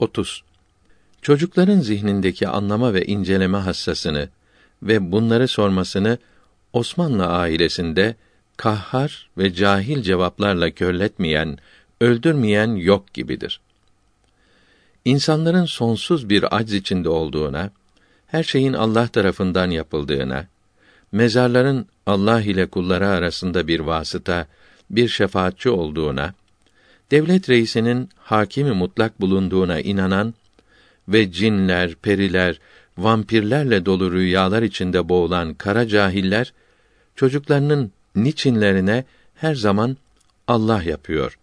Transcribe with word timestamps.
30. 0.00 0.42
Çocukların 1.22 1.80
zihnindeki 1.80 2.48
anlama 2.48 2.94
ve 2.94 3.04
inceleme 3.04 3.58
hassasını 3.58 4.28
ve 4.82 5.12
bunları 5.12 5.48
sormasını 5.48 6.18
Osmanlı 6.72 7.26
ailesinde 7.26 8.14
kahhar 8.56 9.30
ve 9.38 9.54
cahil 9.54 10.02
cevaplarla 10.02 10.70
körletmeyen, 10.70 11.58
öldürmeyen 12.00 12.74
yok 12.74 13.14
gibidir. 13.14 13.60
İnsanların 15.04 15.64
sonsuz 15.64 16.28
bir 16.28 16.56
acz 16.56 16.72
içinde 16.72 17.08
olduğuna, 17.08 17.70
her 18.26 18.42
şeyin 18.42 18.72
Allah 18.72 19.08
tarafından 19.08 19.70
yapıldığına, 19.70 20.46
mezarların 21.12 21.86
Allah 22.06 22.40
ile 22.40 22.66
kulları 22.66 23.08
arasında 23.08 23.68
bir 23.68 23.80
vasıta, 23.80 24.46
bir 24.90 25.08
şefaatçi 25.08 25.70
olduğuna, 25.70 26.34
devlet 27.10 27.48
reisinin 27.48 28.08
hakimi 28.16 28.72
mutlak 28.72 29.20
bulunduğuna 29.20 29.80
inanan 29.80 30.34
ve 31.08 31.32
cinler, 31.32 31.94
periler, 31.94 32.60
vampirlerle 32.98 33.86
dolu 33.86 34.12
rüyalar 34.12 34.62
içinde 34.62 35.08
boğulan 35.08 35.54
kara 35.54 35.88
cahiller 35.88 36.52
çocuklarının 37.16 37.92
niçinlerine 38.16 39.04
her 39.34 39.54
zaman 39.54 39.96
Allah 40.48 40.82
yapıyor. 40.82 41.38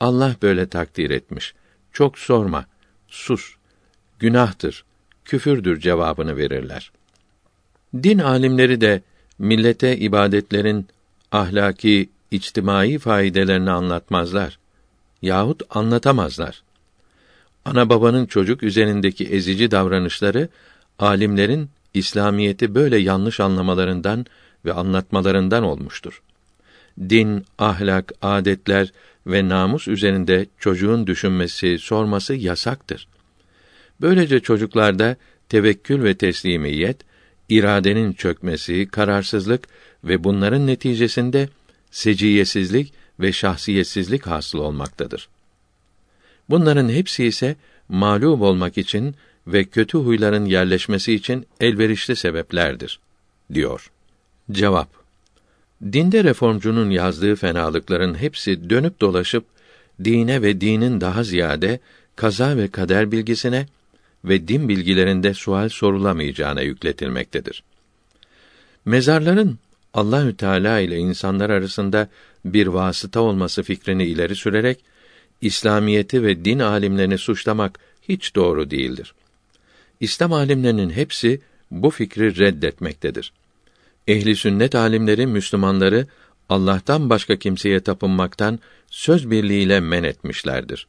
Allah 0.00 0.36
böyle 0.42 0.66
takdir 0.66 1.10
etmiş. 1.10 1.54
Çok 1.92 2.18
sorma. 2.18 2.66
Sus. 3.08 3.54
Günahtır, 4.18 4.84
küfürdür 5.24 5.80
cevabını 5.80 6.36
verirler. 6.36 6.92
Din 7.94 8.18
alimleri 8.18 8.80
de 8.80 9.02
millete 9.38 9.96
ibadetlerin 9.96 10.86
ahlaki, 11.32 12.10
içtimai 12.30 12.98
faydelerini 12.98 13.70
anlatmazlar 13.70 14.59
yahut 15.22 15.62
anlatamazlar. 15.70 16.62
Ana 17.64 17.88
babanın 17.88 18.26
çocuk 18.26 18.62
üzerindeki 18.62 19.24
ezici 19.24 19.70
davranışları 19.70 20.48
alimlerin 20.98 21.70
İslamiyeti 21.94 22.74
böyle 22.74 22.96
yanlış 22.96 23.40
anlamalarından 23.40 24.26
ve 24.64 24.72
anlatmalarından 24.72 25.64
olmuştur. 25.64 26.22
Din, 27.00 27.44
ahlak, 27.58 28.12
adetler 28.22 28.92
ve 29.26 29.48
namus 29.48 29.88
üzerinde 29.88 30.46
çocuğun 30.58 31.06
düşünmesi, 31.06 31.78
sorması 31.78 32.34
yasaktır. 32.34 33.08
Böylece 34.00 34.40
çocuklarda 34.40 35.16
tevekkül 35.48 36.02
ve 36.02 36.14
teslimiyet, 36.14 36.96
iradenin 37.48 38.12
çökmesi, 38.12 38.86
kararsızlık 38.86 39.68
ve 40.04 40.24
bunların 40.24 40.66
neticesinde 40.66 41.48
seciyesizlik 41.90 42.92
ve 43.20 43.32
şahsiyetsizlik 43.32 44.26
hasıl 44.26 44.58
olmaktadır. 44.58 45.28
Bunların 46.48 46.88
hepsi 46.88 47.24
ise 47.24 47.56
mağlup 47.88 48.42
olmak 48.42 48.78
için 48.78 49.14
ve 49.46 49.64
kötü 49.64 49.98
huyların 49.98 50.44
yerleşmesi 50.44 51.14
için 51.14 51.46
elverişli 51.60 52.16
sebeplerdir 52.16 53.00
diyor. 53.54 53.90
Cevap 54.52 54.88
Dinde 55.82 56.24
reformcunun 56.24 56.90
yazdığı 56.90 57.36
fenalıkların 57.36 58.14
hepsi 58.14 58.70
dönüp 58.70 59.00
dolaşıp 59.00 59.44
dine 60.04 60.42
ve 60.42 60.60
dinin 60.60 61.00
daha 61.00 61.24
ziyade 61.24 61.80
kaza 62.16 62.56
ve 62.56 62.68
kader 62.68 63.12
bilgisine 63.12 63.66
ve 64.24 64.48
din 64.48 64.68
bilgilerinde 64.68 65.34
sual 65.34 65.68
sorulamayacağına 65.68 66.62
yükletilmektedir. 66.62 67.62
Mezarların 68.84 69.58
Allahü 69.94 70.36
Teala 70.36 70.80
ile 70.80 70.96
insanlar 70.96 71.50
arasında 71.50 72.08
bir 72.44 72.66
vasıta 72.66 73.20
olması 73.20 73.62
fikrini 73.62 74.04
ileri 74.04 74.36
sürerek 74.36 74.84
İslamiyeti 75.40 76.22
ve 76.22 76.44
din 76.44 76.58
alimlerini 76.58 77.18
suçlamak 77.18 77.78
hiç 78.08 78.34
doğru 78.34 78.70
değildir. 78.70 79.14
İslam 80.00 80.32
alimlerinin 80.32 80.90
hepsi 80.90 81.40
bu 81.70 81.90
fikri 81.90 82.38
reddetmektedir. 82.38 83.32
Ehli 84.08 84.36
sünnet 84.36 84.74
alimleri 84.74 85.26
Müslümanları 85.26 86.06
Allah'tan 86.48 87.10
başka 87.10 87.36
kimseye 87.36 87.80
tapınmaktan 87.80 88.58
söz 88.90 89.30
birliğiyle 89.30 89.80
men 89.80 90.02
etmişlerdir. 90.02 90.86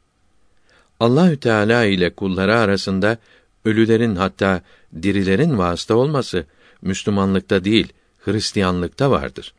Allahü 1.00 1.38
Teala 1.38 1.86
ile 1.86 2.10
kulları 2.10 2.56
arasında 2.56 3.18
ölülerin 3.66 4.16
hatta 4.16 4.62
dirilerin 5.02 5.58
vasıta 5.58 5.96
olması 5.96 6.46
Müslümanlıkta 6.82 7.64
değil, 7.64 7.94
Hristiyanlıkta 8.20 9.12
vardır. 9.12 9.54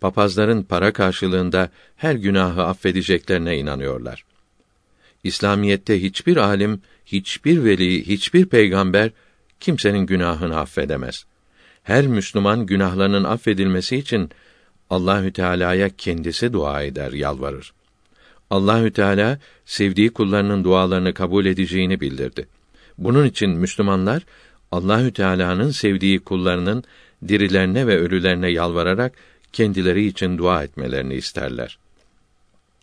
Papazların 0.00 0.62
para 0.62 0.92
karşılığında 0.92 1.70
her 1.96 2.14
günahı 2.14 2.62
affedeceklerine 2.62 3.58
inanıyorlar. 3.58 4.24
İslamiyette 5.24 6.02
hiçbir 6.02 6.36
alim, 6.36 6.80
hiçbir 7.06 7.64
veli, 7.64 8.06
hiçbir 8.06 8.46
peygamber 8.46 9.10
kimsenin 9.60 10.06
günahını 10.06 10.58
affedemez. 10.58 11.24
Her 11.82 12.06
Müslüman 12.06 12.66
günahlarının 12.66 13.24
affedilmesi 13.24 13.96
için 13.96 14.30
Allahü 14.90 15.32
Teala'ya 15.32 15.88
kendisi 15.88 16.52
dua 16.52 16.82
eder, 16.82 17.12
yalvarır. 17.12 17.72
Allahü 18.50 18.92
Teala 18.92 19.38
sevdiği 19.64 20.10
kullarının 20.10 20.64
dualarını 20.64 21.14
kabul 21.14 21.46
edeceğini 21.46 22.00
bildirdi. 22.00 22.48
Bunun 22.98 23.26
için 23.26 23.50
Müslümanlar 23.50 24.22
Allahü 24.72 25.12
Teala'nın 25.12 25.70
sevdiği 25.70 26.18
kullarının 26.18 26.84
dirilerine 27.28 27.86
ve 27.86 27.98
ölülerine 27.98 28.50
yalvararak 28.50 29.12
kendileri 29.52 30.06
için 30.06 30.38
dua 30.38 30.64
etmelerini 30.64 31.14
isterler. 31.14 31.78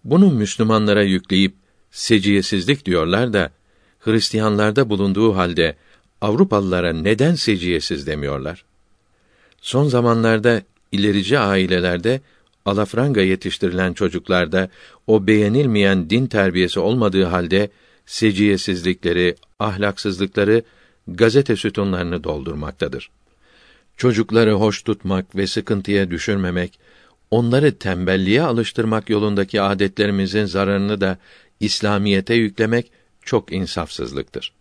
Bunu 0.04 0.32
Müslümanlara 0.32 1.04
yükleyip 1.04 1.54
seciyesizlik 1.92 2.86
diyorlar 2.86 3.34
da 3.34 3.52
Hristiyanlarda 4.00 4.90
bulunduğu 4.90 5.36
halde 5.36 5.76
Avrupalılara 6.22 6.94
neden 6.94 7.36
seciyesiz 7.36 8.08
demiyorlar? 8.08 8.66
Son 9.62 9.88
zamanlarda 9.88 10.62
ilerici 10.92 11.40
ailelerde 11.40 12.22
alafranga 12.66 13.22
yetiştirilen 13.22 13.94
çocuklarda 13.94 14.70
o 15.08 15.28
beğenilmeyen 15.28 16.10
din 16.10 16.28
terbiyesi 16.28 16.80
olmadığı 16.80 17.24
halde 17.24 17.70
seciyesizlikleri, 18.06 19.36
ahlaksızlıkları 19.60 20.64
gazete 21.08 21.56
sütunlarını 21.56 22.24
doldurmaktadır. 22.24 23.10
Çocukları 23.98 24.52
hoş 24.52 24.82
tutmak 24.82 25.36
ve 25.36 25.48
sıkıntıya 25.48 26.12
düşürmemek, 26.12 26.80
onları 27.32 27.78
tembelliğe 27.78 28.42
alıştırmak 28.42 29.10
yolundaki 29.10 29.62
adetlerimizin 29.62 30.46
zararını 30.46 31.02
da 31.02 31.18
İslamiyete 31.60 32.34
yüklemek 32.34 32.92
çok 33.22 33.52
insafsızlıktır. 33.52 34.54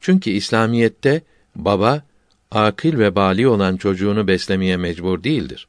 Çünkü 0.00 0.30
İslamiyette 0.30 1.22
baba 1.56 2.02
akıl 2.50 2.98
ve 2.98 3.16
bali 3.16 3.48
olan 3.48 3.76
çocuğunu 3.76 4.28
beslemeye 4.28 4.76
mecbur 4.76 5.24
değildir. 5.24 5.68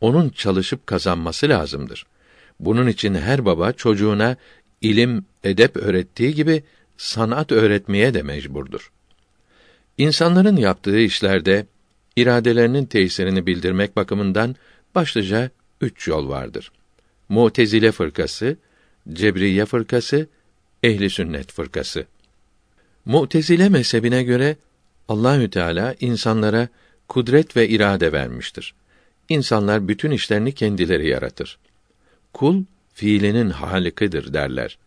Onun 0.00 0.28
çalışıp 0.28 0.86
kazanması 0.86 1.48
lazımdır. 1.48 2.06
Bunun 2.60 2.86
için 2.86 3.14
her 3.14 3.44
baba 3.44 3.72
çocuğuna 3.72 4.36
ilim, 4.80 5.24
edep 5.44 5.76
öğrettiği 5.76 6.34
gibi 6.34 6.62
sanat 6.96 7.52
öğretmeye 7.52 8.14
de 8.14 8.22
mecburdur. 8.22 8.92
İnsanların 9.98 10.56
yaptığı 10.56 10.98
işlerde 10.98 11.66
iradelerinin 12.16 12.84
tesirini 12.84 13.46
bildirmek 13.46 13.96
bakımından 13.96 14.56
başlıca 14.94 15.50
üç 15.80 16.08
yol 16.08 16.28
vardır. 16.28 16.72
Mu'tezile 17.28 17.92
fırkası, 17.92 18.56
Cebriye 19.12 19.66
fırkası, 19.66 20.26
Ehli 20.82 21.10
Sünnet 21.10 21.52
fırkası. 21.52 22.06
Mu'tezile 23.04 23.68
mezhebine 23.68 24.22
göre 24.22 24.56
Allahü 25.08 25.50
Teala 25.50 25.94
insanlara 26.00 26.68
kudret 27.08 27.56
ve 27.56 27.68
irade 27.68 28.12
vermiştir. 28.12 28.74
İnsanlar 29.28 29.88
bütün 29.88 30.10
işlerini 30.10 30.52
kendileri 30.52 31.08
yaratır. 31.08 31.58
Kul 32.32 32.64
fiilinin 32.94 33.50
halikidir 33.50 34.32
derler. 34.32 34.78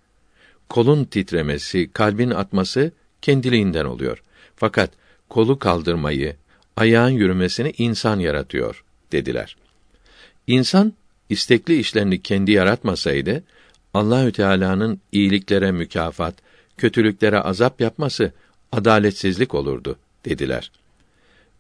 Kolun 0.69 1.06
titremesi, 1.06 1.90
kalbin 1.94 2.30
atması 2.30 2.92
kendiliğinden 3.22 3.86
oluyor. 3.86 4.24
Fakat 4.56 4.92
kolu 5.30 5.60
kaldırmayı, 5.60 6.36
ayağın 6.77 7.10
yürümesini 7.10 7.74
insan 7.77 8.19
yaratıyor 8.19 8.83
dediler. 9.12 9.57
İnsan 10.48 10.94
istekli 11.30 11.80
işlerini 11.80 12.22
kendi 12.22 12.51
yaratmasaydı 12.51 13.44
Allahü 13.94 14.31
Teala'nın 14.31 15.01
iyiliklere 15.12 15.72
mükafat, 15.72 16.36
kötülüklere 16.77 17.39
azap 17.39 17.81
yapması 17.81 18.31
adaletsizlik 18.72 19.54
olurdu 19.54 19.98
dediler. 20.25 20.72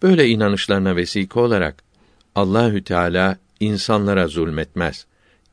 Böyle 0.01 0.27
inanışlarına 0.27 0.95
vesika 0.95 1.39
olarak 1.39 1.83
Allahü 2.35 2.83
Teala 2.83 3.37
insanlara 3.59 4.27
zulmetmez. 4.27 5.05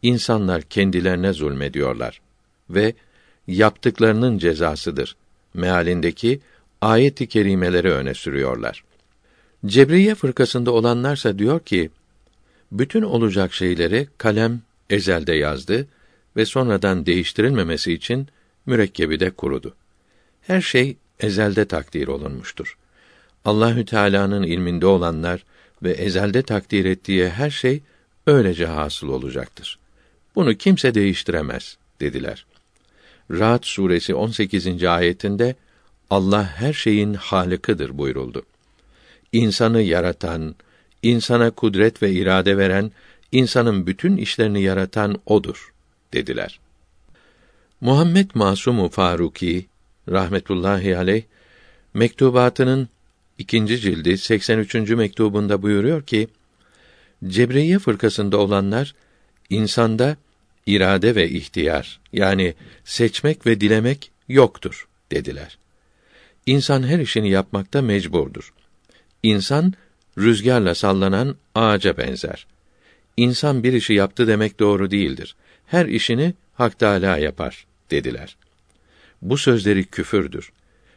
İnsanlar 0.03 0.63
kendilerine 0.63 1.33
zulmediyorlar 1.33 2.21
ve 2.71 2.95
yaptıklarının 3.47 4.39
cezasıdır 4.39 5.17
mealindeki 5.55 6.41
ayet-i 6.81 7.27
kerimeleri 7.27 7.91
öne 7.91 8.15
sürüyorlar. 8.15 8.85
Cebriye 9.67 10.15
fırkasında 10.15 10.71
olanlarsa 10.71 11.39
diyor 11.39 11.61
ki, 11.61 11.91
bütün 12.73 13.03
olacak 13.03 13.53
şeyleri 13.55 14.09
kalem 14.19 14.63
ezelde 14.91 15.35
yazdı 15.35 15.87
ve 16.37 16.47
sonradan 16.47 17.07
değiştirilmemesi 17.07 17.93
için 17.93 18.29
mürekkebi 18.67 19.21
de 19.21 19.31
kurudu. 19.31 19.75
Her 20.43 20.61
şey 20.61 20.97
ezelde 21.21 21.65
takdir 21.65 22.09
olunmuştur. 22.09 22.77
Allahü 23.45 23.85
Teala'nın 23.85 24.43
ilminde 24.43 24.87
olanlar 24.87 25.45
ve 25.83 25.91
ezelde 25.91 26.43
takdir 26.43 26.85
ettiği 26.85 27.29
her 27.29 27.51
şey 27.51 27.83
öylece 28.27 28.67
hasıl 28.67 29.09
olacaktır. 29.09 29.79
Bunu 30.35 30.55
kimse 30.55 30.95
değiştiremez 30.95 31.77
dediler. 32.01 32.47
Ra'd 33.31 33.65
suresi 33.65 34.15
18. 34.15 34.85
ayetinde 34.85 35.57
Allah 36.11 36.45
her 36.57 36.73
şeyin 36.73 37.15
halıkıdır 37.15 37.99
buyuruldu. 37.99 38.43
İnsanı 39.33 39.83
yaratan, 39.83 40.55
insana 41.03 41.51
kudret 41.51 42.03
ve 42.03 42.13
irade 42.13 42.59
veren, 42.59 42.93
insanın 43.33 43.87
bütün 43.87 44.17
işlerini 44.17 44.63
yaratan 44.63 45.21
odur 45.27 45.73
dediler. 46.13 46.61
Muhammed 47.81 48.31
Masumu 48.35 48.89
Faruki 48.89 49.67
rahmetullahi 50.09 50.97
aleyh 50.97 51.23
mektubatının 51.95 52.89
ikinci 53.39 53.79
cildi 53.79 54.19
83. 54.19 54.75
mektubunda 54.75 55.63
buyuruyor 55.63 56.03
ki 56.03 56.29
Cebriye 57.27 57.79
fırkasında 57.79 58.37
olanlar 58.37 58.95
insanda 59.51 60.17
irade 60.67 61.15
ve 61.15 61.31
ihtiyar 61.31 62.01
yani 62.13 62.55
seçmek 62.85 63.47
ve 63.47 63.61
dilemek 63.61 64.11
yoktur 64.29 64.89
dediler. 65.13 65.59
İnsan 66.47 66.83
her 66.83 66.99
işini 66.99 67.31
yapmakta 67.31 67.83
mecburdur. 67.83 68.53
İnsan 69.23 69.75
rüzgarla 70.19 70.75
sallanan 70.75 71.37
ağaca 71.55 71.97
benzer. 71.97 72.47
İnsan 73.17 73.63
bir 73.63 73.73
işi 73.73 73.93
yaptı 73.93 74.27
demek 74.27 74.61
doğru 74.61 74.91
değildir. 74.91 75.37
Her 75.67 75.87
işini 75.87 76.35
Hak 76.55 76.79
Teâlâ 76.79 77.19
yapar 77.19 77.67
dediler. 77.91 78.37
Bu 79.23 79.39
sözleri 79.39 79.85
küfürdür. 79.85 80.53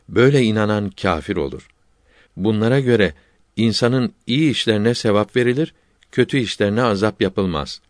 Böyle 0.09 0.43
inanan 0.43 0.89
kafir 0.89 1.35
olur. 1.35 1.67
Bunlara 2.37 2.79
göre 2.79 3.13
insanın 3.55 4.13
iyi 4.27 4.51
işlerine 4.51 4.93
sevap 4.93 5.35
verilir, 5.35 5.73
kötü 6.11 6.37
işlerine 6.37 6.83
azap 6.83 7.21
yapılmaz. 7.21 7.81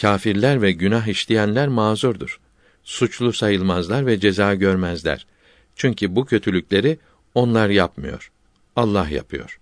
Kafirler 0.00 0.62
ve 0.62 0.72
günah 0.72 1.06
işleyenler 1.06 1.68
mazurdur. 1.68 2.40
Suçlu 2.84 3.32
sayılmazlar 3.32 4.06
ve 4.06 4.20
ceza 4.20 4.54
görmezler. 4.54 5.26
Çünkü 5.76 6.16
bu 6.16 6.24
kötülükleri 6.24 6.98
onlar 7.34 7.68
yapmıyor. 7.68 8.30
Allah 8.76 9.08
yapıyor. 9.08 9.58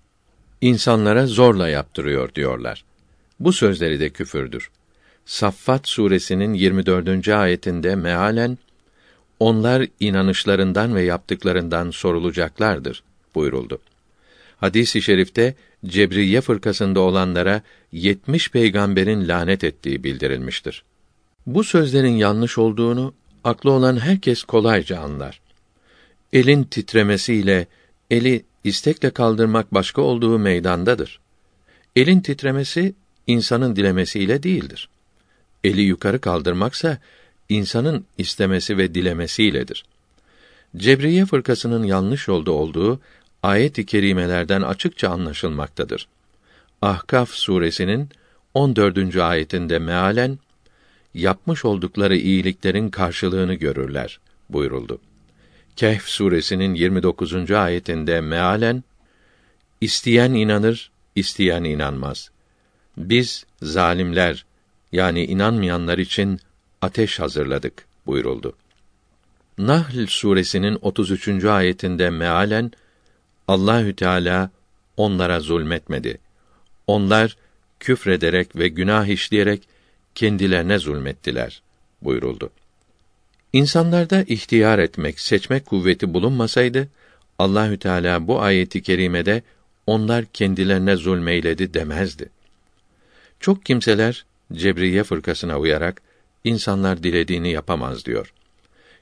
İnsanlara 0.60 1.26
zorla 1.26 1.68
yaptırıyor 1.68 2.34
diyorlar. 2.34 2.84
Bu 3.40 3.52
sözleri 3.52 4.00
de 4.00 4.10
küfürdür. 4.10 4.70
Saffat 5.24 5.88
suresinin 5.88 6.54
24. 6.54 7.28
ayetinde 7.28 7.96
mealen 7.96 8.58
onlar 9.40 9.86
inanışlarından 10.00 10.94
ve 10.94 11.02
yaptıklarından 11.02 11.90
sorulacaklardır 11.90 13.02
buyuruldu. 13.34 13.78
Hadis-i 14.56 15.02
şerifte 15.02 15.54
Cebriye 15.86 16.40
fırkasında 16.40 17.00
olanlara 17.00 17.62
70 17.92 18.50
peygamberin 18.50 19.28
lanet 19.28 19.64
ettiği 19.64 20.04
bildirilmiştir. 20.04 20.84
Bu 21.46 21.64
sözlerin 21.64 22.16
yanlış 22.16 22.58
olduğunu 22.58 23.14
aklı 23.44 23.70
olan 23.70 24.00
herkes 24.00 24.42
kolayca 24.42 25.00
anlar. 25.00 25.40
Elin 26.32 26.64
titremesiyle 26.64 27.66
eli 28.10 28.44
istekle 28.64 29.10
kaldırmak 29.10 29.74
başka 29.74 30.02
olduğu 30.02 30.38
meydandadır. 30.38 31.20
Elin 31.96 32.20
titremesi 32.20 32.94
insanın 33.26 33.76
dilemesiyle 33.76 34.42
değildir. 34.42 34.88
Eli 35.64 35.80
yukarı 35.80 36.20
kaldırmaksa 36.20 36.98
insanın 37.48 38.04
istemesi 38.18 38.78
ve 38.78 38.94
dilemesiyledir. 38.94 39.84
Cebriye 40.76 41.26
fırkasının 41.26 41.84
yanlış 41.84 42.28
yolda 42.28 42.52
olduğu 42.52 43.00
ayet-i 43.42 43.86
kerimelerden 43.86 44.62
açıkça 44.62 45.08
anlaşılmaktadır. 45.08 46.08
Ahkaf 46.82 47.30
suresinin 47.30 48.08
14. 48.54 49.16
ayetinde 49.16 49.78
mealen 49.78 50.38
yapmış 51.14 51.64
oldukları 51.64 52.16
iyiliklerin 52.16 52.90
karşılığını 52.90 53.54
görürler 53.54 54.20
buyuruldu. 54.50 55.00
Kehf 55.80 56.08
suresinin 56.08 56.74
29. 56.74 57.50
ayetinde 57.50 58.20
mealen 58.20 58.84
isteyen 59.80 60.32
inanır, 60.32 60.90
isteyen 61.14 61.64
inanmaz. 61.64 62.30
Biz 62.96 63.46
zalimler 63.62 64.46
yani 64.92 65.24
inanmayanlar 65.24 65.98
için 65.98 66.40
ateş 66.80 67.20
hazırladık 67.20 67.84
buyuruldu. 68.06 68.56
Nahl 69.58 70.06
suresinin 70.06 70.78
33. 70.82 71.44
ayetinde 71.44 72.10
mealen 72.10 72.72
Allahü 73.48 73.96
Teala 73.96 74.50
onlara 74.96 75.40
zulmetmedi. 75.40 76.18
Onlar 76.86 77.36
küfrederek 77.78 78.56
ve 78.56 78.68
günah 78.68 79.06
işleyerek 79.06 79.68
kendilerine 80.14 80.78
zulmettiler 80.78 81.62
buyuruldu. 82.02 82.50
İnsanlarda 83.52 84.22
ihtiyar 84.22 84.78
etmek, 84.78 85.20
seçmek 85.20 85.66
kuvveti 85.66 86.14
bulunmasaydı 86.14 86.88
Allahü 87.38 87.78
Teala 87.78 88.26
bu 88.26 88.40
ayeti 88.40 88.82
kerimede 88.82 89.42
onlar 89.86 90.24
kendilerine 90.24 90.96
zulmeyledi 90.96 91.74
demezdi. 91.74 92.28
Çok 93.40 93.66
kimseler 93.66 94.24
Cebriye 94.52 95.04
fırkasına 95.04 95.58
uyarak 95.58 96.02
insanlar 96.44 97.02
dilediğini 97.02 97.50
yapamaz 97.50 98.04
diyor. 98.04 98.32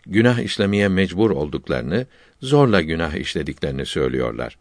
Günah 0.06 0.38
işlemeye 0.38 0.88
mecbur 0.88 1.30
olduklarını, 1.30 2.06
zorla 2.42 2.80
günah 2.80 3.14
işlediklerini 3.14 3.86
söylüyorlar. 3.86 4.58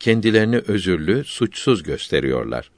Kendilerini 0.00 0.58
özürlü, 0.58 1.24
suçsuz 1.24 1.82
gösteriyorlar. 1.82 2.70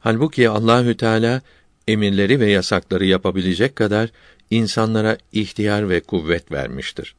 Halbuki 0.00 0.48
Allahü 0.48 0.96
Teala 0.96 1.42
emirleri 1.88 2.40
ve 2.40 2.50
yasakları 2.50 3.04
yapabilecek 3.04 3.76
kadar 3.76 4.10
insanlara 4.50 5.18
ihtiyar 5.32 5.88
ve 5.88 6.00
kuvvet 6.00 6.52
vermiştir. 6.52 7.14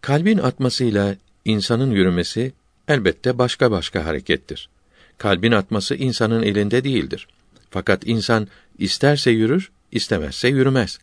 Kalbin 0.00 0.38
atmasıyla 0.38 1.16
insanın 1.44 1.90
yürümesi 1.90 2.52
elbette 2.88 3.38
başka 3.38 3.70
başka 3.70 4.04
harekettir. 4.04 4.68
Kalbin 5.18 5.52
atması 5.52 5.94
insanın 5.94 6.42
elinde 6.42 6.84
değildir. 6.84 7.28
Fakat 7.70 8.06
insan 8.06 8.48
isterse 8.78 9.30
yürür, 9.30 9.70
istemezse 9.92 10.48
yürümez. 10.48 10.98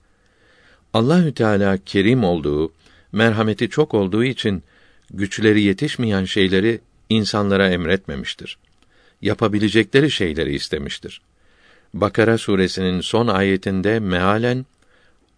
Allahü 0.93 1.33
Teala 1.33 1.77
kerim 1.77 2.23
olduğu, 2.23 2.73
merhameti 3.11 3.69
çok 3.69 3.93
olduğu 3.93 4.23
için 4.23 4.63
güçleri 5.13 5.61
yetişmeyen 5.61 6.25
şeyleri 6.25 6.81
insanlara 7.09 7.69
emretmemiştir. 7.69 8.57
Yapabilecekleri 9.21 10.11
şeyleri 10.11 10.55
istemiştir. 10.55 11.21
Bakara 11.93 12.37
suresinin 12.37 13.01
son 13.01 13.27
ayetinde 13.27 13.99
mealen 13.99 14.65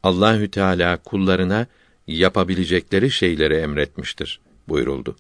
Allahü 0.06 0.52
Teala 0.52 0.98
kullarına 0.98 1.68
yapabilecekleri 2.08 3.12
şeyleri 3.12 3.54
emretmiştir 3.54 4.40
buyuruldu. 4.70 5.16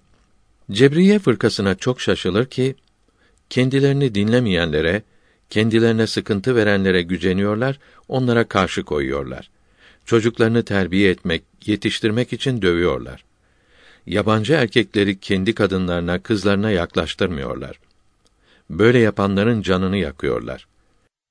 Cebriye 0.72 1.20
fırkasına 1.20 1.76
çok 1.76 2.02
şaşılır 2.02 2.46
ki 2.46 2.76
kendilerini 3.50 4.16
dinlemeyenlere 4.16 5.02
kendilerine 5.50 6.08
sıkıntı 6.08 6.56
verenlere 6.56 7.02
güceniyorlar, 7.02 7.80
onlara 8.08 8.48
karşı 8.48 8.84
koyuyorlar. 8.84 9.50
Çocuklarını 10.06 10.64
terbiye 10.64 11.12
etmek, 11.12 11.44
yetiştirmek 11.66 12.34
için 12.34 12.62
dövüyorlar. 12.62 13.26
Yabancı 14.06 14.54
erkekleri 14.54 15.20
kendi 15.20 15.56
kadınlarına, 15.56 16.20
kızlarına 16.20 16.72
yaklaştırmıyorlar. 16.72 17.80
Böyle 18.70 19.00
yapanların 19.00 19.62
canını 19.62 19.98
yakıyorlar. 19.98 20.68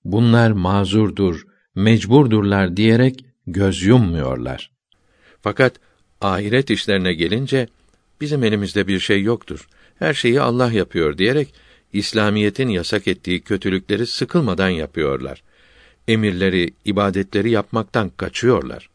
Bunlar 0.04 0.50
mazurdur, 0.50 1.46
mecburdurlar 1.74 2.76
diyerek 2.76 3.24
göz 3.46 3.82
yummuyorlar. 3.82 4.70
Fakat 5.42 5.76
ahiret 6.20 6.70
işlerine 6.70 7.14
gelince 7.14 7.68
bizim 8.20 8.44
elimizde 8.44 8.86
bir 8.86 9.00
şey 9.00 9.22
yoktur. 9.22 9.68
Her 9.98 10.14
şeyi 10.14 10.40
Allah 10.40 10.72
yapıyor 10.72 11.18
diyerek 11.18 11.54
İslamiyetin 11.92 12.68
yasak 12.68 13.08
ettiği 13.08 13.40
kötülükleri 13.40 14.06
sıkılmadan 14.06 14.68
yapıyorlar. 14.68 15.42
Emirleri, 16.08 16.74
ibadetleri 16.84 17.50
yapmaktan 17.50 18.08
kaçıyorlar. 18.16 18.90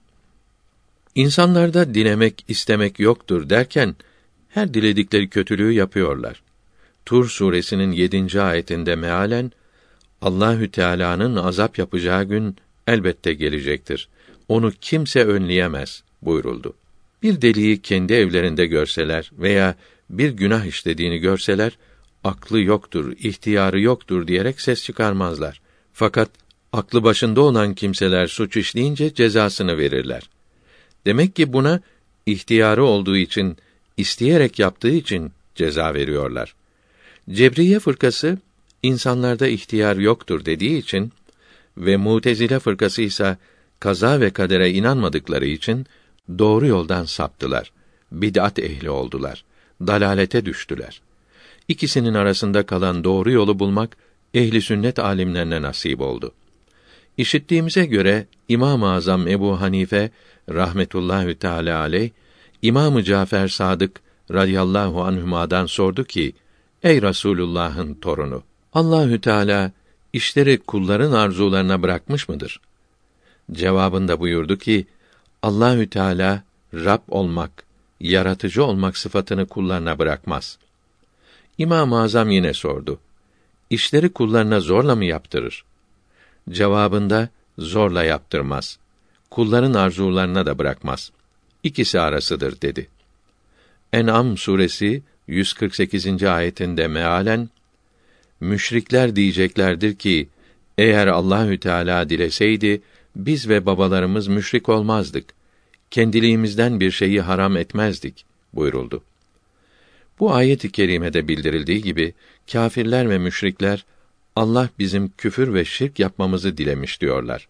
İnsanlarda 1.15 1.93
dilemek, 1.93 2.45
istemek 2.47 2.99
yoktur 2.99 3.49
derken 3.49 3.95
her 4.49 4.73
diledikleri 4.73 5.29
kötülüğü 5.29 5.71
yapıyorlar. 5.71 6.41
Tur 7.05 7.29
suresinin 7.29 7.91
yedinci 7.91 8.41
ayetinde 8.41 8.95
mealen 8.95 9.51
Allahü 10.21 10.71
Teala'nın 10.71 11.35
azap 11.35 11.77
yapacağı 11.77 12.23
gün 12.23 12.55
elbette 12.87 13.33
gelecektir. 13.33 14.09
Onu 14.49 14.71
kimse 14.81 15.25
önleyemez 15.25 16.03
buyuruldu. 16.21 16.73
Bir 17.23 17.41
deliği 17.41 17.81
kendi 17.81 18.13
evlerinde 18.13 18.65
görseler 18.65 19.31
veya 19.37 19.75
bir 20.09 20.29
günah 20.29 20.65
işlediğini 20.65 21.17
görseler 21.17 21.77
aklı 22.23 22.59
yoktur, 22.59 23.13
ihtiyarı 23.19 23.79
yoktur 23.81 24.27
diyerek 24.27 24.61
ses 24.61 24.83
çıkarmazlar. 24.83 25.61
Fakat 25.93 26.29
aklı 26.73 27.03
başında 27.03 27.41
olan 27.41 27.73
kimseler 27.73 28.27
suç 28.27 28.57
işleyince 28.57 29.13
cezasını 29.13 29.77
verirler. 29.77 30.29
Demek 31.05 31.35
ki 31.35 31.53
buna 31.53 31.81
ihtiyarı 32.25 32.83
olduğu 32.83 33.17
için 33.17 33.57
isteyerek 33.97 34.59
yaptığı 34.59 34.91
için 34.91 35.31
ceza 35.55 35.93
veriyorlar. 35.93 36.55
Cebriye 37.29 37.79
fırkası 37.79 38.37
insanlarda 38.83 39.47
ihtiyar 39.47 39.95
yoktur 39.95 40.45
dediği 40.45 40.77
için 40.77 41.11
ve 41.77 41.97
Mutezile 41.97 42.59
fırkası 42.59 43.01
ise 43.01 43.37
kaza 43.79 44.19
ve 44.19 44.29
kadere 44.29 44.71
inanmadıkları 44.71 45.45
için 45.45 45.85
doğru 46.39 46.67
yoldan 46.67 47.05
saptılar. 47.05 47.71
Bid'at 48.11 48.59
ehli 48.59 48.89
oldular. 48.89 49.43
Dalalete 49.87 50.45
düştüler. 50.45 51.01
İkisinin 51.67 52.13
arasında 52.13 52.65
kalan 52.65 53.03
doğru 53.03 53.31
yolu 53.31 53.59
bulmak 53.59 53.97
ehli 54.33 54.61
sünnet 54.61 54.99
alimlerine 54.99 55.61
nasip 55.61 56.01
oldu. 56.01 56.31
İşittiğimize 57.17 57.85
göre 57.85 58.27
İmam-ı 58.49 58.91
Azam 58.91 59.27
Ebu 59.27 59.61
Hanife 59.61 60.11
rahmetullahü 60.49 61.35
teala 61.35 61.79
aleyh 61.79 62.09
İmam-ı 62.61 63.03
Cafer 63.03 63.47
Sadık 63.47 64.01
radıyallahu 64.31 65.03
anhümadan 65.03 65.65
sordu 65.65 66.03
ki: 66.03 66.33
Ey 66.83 67.01
Rasulullah'ın 67.01 67.93
torunu, 67.93 68.43
Allahü 68.73 69.21
Teala 69.21 69.71
işleri 70.13 70.57
kulların 70.57 71.11
arzularına 71.11 71.81
bırakmış 71.81 72.29
mıdır? 72.29 72.61
Cevabında 73.51 74.19
buyurdu 74.19 74.57
ki: 74.57 74.87
Allahü 75.41 75.89
Teala 75.89 76.43
Rab 76.73 77.01
olmak, 77.07 77.63
yaratıcı 77.99 78.63
olmak 78.63 78.97
sıfatını 78.97 79.45
kullarına 79.45 79.99
bırakmaz. 79.99 80.57
İmam-ı 81.57 82.01
Azam 82.01 82.29
yine 82.29 82.53
sordu. 82.53 82.99
İşleri 83.69 84.09
kullarına 84.09 84.59
zorla 84.59 84.95
mı 84.95 85.05
yaptırır? 85.05 85.63
Cevabında 86.49 87.29
zorla 87.57 88.03
yaptırmaz. 88.03 88.79
Kulların 89.29 89.73
arzularına 89.73 90.45
da 90.45 90.57
bırakmaz. 90.57 91.11
İkisi 91.63 91.99
arasıdır 91.99 92.61
dedi. 92.61 92.87
En'am 93.93 94.37
suresi 94.37 95.03
148. 95.27 96.23
ayetinde 96.23 96.87
mealen 96.87 97.49
müşrikler 98.39 99.15
diyeceklerdir 99.15 99.95
ki 99.95 100.29
eğer 100.77 101.07
Allahü 101.07 101.59
Teala 101.59 102.09
dileseydi 102.09 102.81
biz 103.15 103.49
ve 103.49 103.65
babalarımız 103.65 104.27
müşrik 104.27 104.69
olmazdık. 104.69 105.25
Kendiliğimizden 105.91 106.79
bir 106.79 106.91
şeyi 106.91 107.21
haram 107.21 107.57
etmezdik 107.57 108.25
buyuruldu. 108.53 109.03
Bu 110.19 110.33
ayet-i 110.33 110.71
kerimede 110.71 111.27
bildirildiği 111.27 111.81
gibi 111.81 112.13
kâfirler 112.51 113.09
ve 113.09 113.17
müşrikler 113.17 113.85
Allah 114.35 114.69
bizim 114.79 115.09
küfür 115.17 115.53
ve 115.53 115.65
şirk 115.65 115.99
yapmamızı 115.99 116.57
dilemiş 116.57 117.01
diyorlar. 117.01 117.47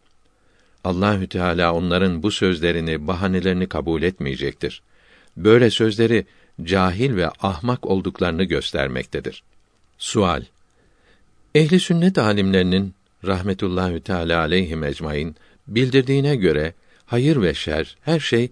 Allahü 0.84 1.28
Teala 1.28 1.74
onların 1.74 2.24
bu 2.24 2.32
sözlerini, 2.32 3.08
bahanelerini 3.08 3.68
kabul 3.68 4.02
etmeyecektir. 4.02 4.82
Böyle 5.38 5.70
sözleri 5.70 6.26
cahil 6.64 7.16
ve 7.16 7.30
ahmak 7.30 7.86
olduklarını 7.86 8.44
göstermektedir. 8.44 9.44
Sual: 9.98 10.44
Ehli 11.56 11.80
sünnet 11.80 12.18
alimlerinin 12.18 12.94
rahmetullahi 13.26 14.00
teala 14.02 14.40
aleyhim 14.40 14.84
ecmaîn 14.84 15.36
bildirdiğine 15.76 16.36
göre 16.36 16.74
hayır 17.06 17.42
ve 17.42 17.54
şer 17.54 17.98
her 18.02 18.20
şey 18.20 18.50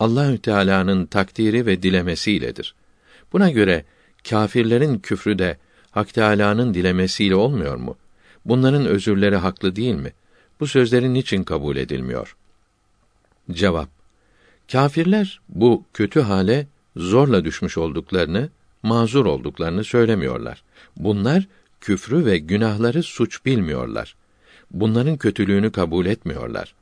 Allahü 0.00 0.38
Teala'nın 0.38 1.06
takdiri 1.06 1.66
ve 1.66 1.82
dilemesiyledir. 1.82 2.74
Buna 3.32 3.50
göre 3.50 3.84
kâfirlerin 4.30 4.98
küfrü 4.98 5.38
de 5.38 5.58
Hak 5.90 6.14
Teâlâ'nın 6.14 6.74
dilemesiyle 6.74 7.34
olmuyor 7.34 7.76
mu? 7.76 7.96
Bunların 8.44 8.86
özürleri 8.86 9.36
haklı 9.36 9.76
değil 9.76 9.94
mi? 9.94 10.12
Bu 10.60 10.66
sözlerin 10.66 11.14
niçin 11.14 11.44
kabul 11.44 11.76
edilmiyor? 11.76 12.36
Cevap 13.50 13.88
Kâfirler 14.72 15.40
bu 15.48 15.84
kötü 15.94 16.20
hale 16.20 16.66
zorla 16.96 17.44
düşmüş 17.44 17.78
olduklarını, 17.78 18.48
mazur 18.82 19.26
olduklarını 19.26 19.84
söylemiyorlar. 19.84 20.62
Bunlar 20.96 21.46
küfrü 21.80 22.24
ve 22.24 22.38
günahları 22.38 23.02
suç 23.02 23.44
bilmiyorlar. 23.44 24.16
Bunların 24.70 25.16
kötülüğünü 25.16 25.72
kabul 25.72 26.06
etmiyorlar. 26.06 26.74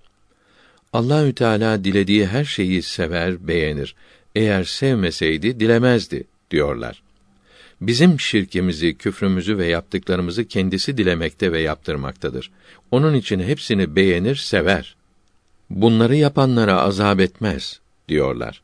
Allahü 0.92 1.34
Teala 1.34 1.84
dilediği 1.84 2.26
her 2.26 2.44
şeyi 2.44 2.82
sever, 2.82 3.48
beğenir. 3.48 3.94
Eğer 4.34 4.64
sevmeseydi 4.64 5.60
dilemezdi 5.60 6.24
diyorlar. 6.50 7.02
Bizim 7.80 8.20
şirkimizi, 8.20 8.98
küfrümüzü 8.98 9.58
ve 9.58 9.66
yaptıklarımızı 9.66 10.44
kendisi 10.44 10.98
dilemekte 10.98 11.52
ve 11.52 11.60
yaptırmaktadır. 11.60 12.50
Onun 12.90 13.14
için 13.14 13.40
hepsini 13.40 13.96
beğenir, 13.96 14.36
sever. 14.36 14.96
Bunları 15.70 16.16
yapanlara 16.16 16.80
azap 16.80 17.20
etmez 17.20 17.80
diyorlar. 18.08 18.62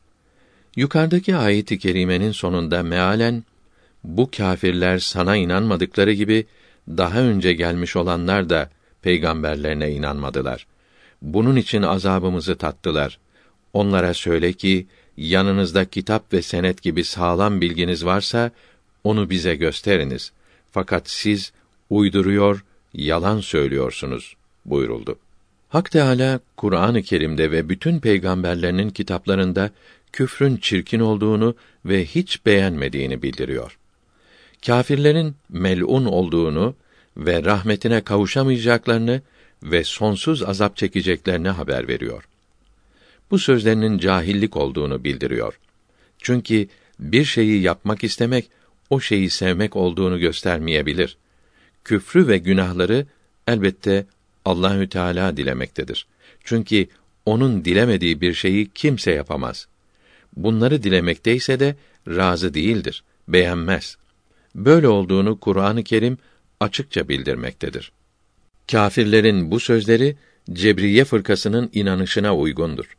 Yukarıdaki 0.75 1.35
ayet-i 1.35 1.79
kerimenin 1.79 2.31
sonunda 2.31 2.83
mealen 2.83 3.43
bu 4.03 4.31
kâfirler 4.31 4.99
sana 4.99 5.35
inanmadıkları 5.35 6.11
gibi 6.11 6.45
daha 6.87 7.19
önce 7.19 7.53
gelmiş 7.53 7.95
olanlar 7.95 8.49
da 8.49 8.69
peygamberlerine 9.01 9.91
inanmadılar. 9.91 10.67
Bunun 11.21 11.55
için 11.55 11.81
azabımızı 11.81 12.55
tattılar. 12.55 13.19
Onlara 13.73 14.13
söyle 14.13 14.53
ki 14.53 14.87
yanınızda 15.17 15.85
kitap 15.85 16.33
ve 16.33 16.41
senet 16.41 16.81
gibi 16.81 17.03
sağlam 17.03 17.61
bilginiz 17.61 18.05
varsa 18.05 18.51
onu 19.03 19.29
bize 19.29 19.55
gösteriniz. 19.55 20.31
Fakat 20.71 21.09
siz 21.09 21.51
uyduruyor, 21.89 22.63
yalan 22.93 23.39
söylüyorsunuz 23.39 24.35
buyuruldu. 24.65 25.19
Hak 25.69 25.91
Teâlâ, 25.91 26.39
Kur'an-ı 26.57 27.03
Kerim'de 27.03 27.51
ve 27.51 27.69
bütün 27.69 27.99
peygamberlerinin 27.99 28.89
kitaplarında 28.89 29.71
küfrün 30.11 30.57
çirkin 30.57 30.99
olduğunu 30.99 31.55
ve 31.85 32.05
hiç 32.05 32.45
beğenmediğini 32.45 33.21
bildiriyor. 33.21 33.77
Kâfirlerin 34.65 35.35
melun 35.49 36.05
olduğunu 36.05 36.75
ve 37.17 37.43
rahmetine 37.43 38.01
kavuşamayacaklarını 38.01 39.21
ve 39.63 39.83
sonsuz 39.83 40.43
azap 40.43 40.77
çekeceklerini 40.77 41.49
haber 41.49 41.87
veriyor. 41.87 42.27
Bu 43.31 43.39
sözlerinin 43.39 43.97
cahillik 43.97 44.57
olduğunu 44.57 45.03
bildiriyor. 45.03 45.59
Çünkü 46.17 46.67
bir 46.99 47.25
şeyi 47.25 47.61
yapmak 47.61 48.03
istemek 48.03 48.49
o 48.89 48.99
şeyi 48.99 49.29
sevmek 49.29 49.75
olduğunu 49.75 50.19
göstermeyebilir. 50.19 51.17
Küfrü 51.83 52.27
ve 52.27 52.37
günahları 52.37 53.05
elbette 53.47 54.05
Allahü 54.45 54.89
Teala 54.89 55.37
dilemektedir. 55.37 56.07
Çünkü 56.43 56.87
onun 57.25 57.65
dilemediği 57.65 58.21
bir 58.21 58.33
şeyi 58.33 58.69
kimse 58.69 59.11
yapamaz. 59.11 59.67
Bunları 60.35 60.83
dilemekteyse 60.83 61.59
de 61.59 61.75
razı 62.07 62.53
değildir, 62.53 63.03
beğenmez. 63.27 63.97
Böyle 64.55 64.87
olduğunu 64.87 65.39
Kur'an-ı 65.39 65.83
Kerim 65.83 66.17
açıkça 66.61 67.09
bildirmektedir. 67.09 67.91
Kâfirlerin 68.71 69.51
bu 69.51 69.59
sözleri 69.59 70.15
Cebriye 70.53 71.05
fırkasının 71.05 71.69
inanışına 71.73 72.35
uygundur. 72.35 72.97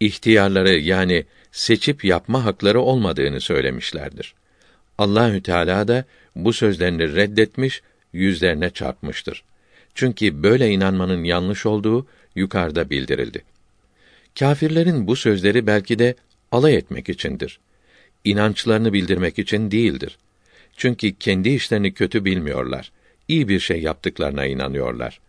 İhtiyarları 0.00 0.74
yani 0.74 1.24
seçip 1.52 2.04
yapma 2.04 2.44
hakları 2.44 2.80
olmadığını 2.80 3.40
söylemişlerdir. 3.40 4.34
Allahü 4.98 5.42
Teala 5.42 5.88
da 5.88 6.04
bu 6.36 6.52
sözlerini 6.52 7.16
reddetmiş, 7.16 7.82
yüzlerine 8.12 8.70
çarpmıştır. 8.70 9.44
Çünkü 9.94 10.42
böyle 10.42 10.70
inanmanın 10.70 11.24
yanlış 11.24 11.66
olduğu 11.66 12.06
yukarıda 12.34 12.90
bildirildi. 12.90 13.42
Kâfirlerin 14.38 15.06
bu 15.06 15.16
sözleri 15.16 15.66
belki 15.66 15.98
de 15.98 16.14
alay 16.52 16.74
etmek 16.74 17.08
içindir. 17.08 17.60
İnançlarını 18.24 18.92
bildirmek 18.92 19.38
için 19.38 19.70
değildir. 19.70 20.18
Çünkü 20.76 21.14
kendi 21.14 21.48
işlerini 21.48 21.94
kötü 21.94 22.24
bilmiyorlar. 22.24 22.92
İyi 23.28 23.48
bir 23.48 23.60
şey 23.60 23.82
yaptıklarına 23.82 24.46
inanıyorlar. 24.46 25.20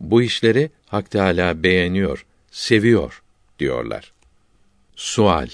Bu 0.00 0.22
işleri 0.22 0.70
Hak 0.86 1.10
Teâlâ 1.10 1.62
beğeniyor, 1.62 2.26
seviyor 2.50 3.22
diyorlar. 3.58 4.12
Sual 4.96 5.48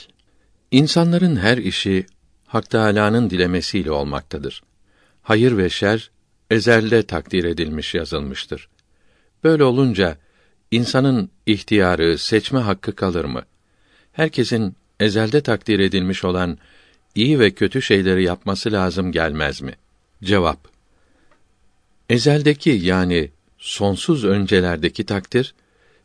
İnsanların 0.74 1.36
her 1.36 1.58
işi 1.58 2.06
Hak 2.46 2.70
Teâlâ'nın 2.70 3.30
dilemesiyle 3.30 3.90
olmaktadır. 3.90 4.62
Hayır 5.22 5.56
ve 5.56 5.70
şer 5.70 6.10
ezelde 6.50 7.02
takdir 7.02 7.44
edilmiş 7.44 7.94
yazılmıştır. 7.94 8.68
Böyle 9.44 9.64
olunca 9.64 10.18
insanın 10.70 11.30
ihtiyarı, 11.46 12.18
seçme 12.18 12.58
hakkı 12.58 12.94
kalır 12.94 13.24
mı? 13.24 13.42
Herkesin 14.12 14.76
ezelde 15.00 15.40
takdir 15.40 15.78
edilmiş 15.78 16.24
olan 16.24 16.58
iyi 17.14 17.38
ve 17.38 17.50
kötü 17.50 17.82
şeyleri 17.82 18.24
yapması 18.24 18.72
lazım 18.72 19.12
gelmez 19.12 19.62
mi? 19.62 19.72
Cevap 20.24 20.68
Ezeldeki 22.10 22.70
yani 22.70 23.30
sonsuz 23.58 24.24
öncelerdeki 24.24 25.04
takdir 25.06 25.54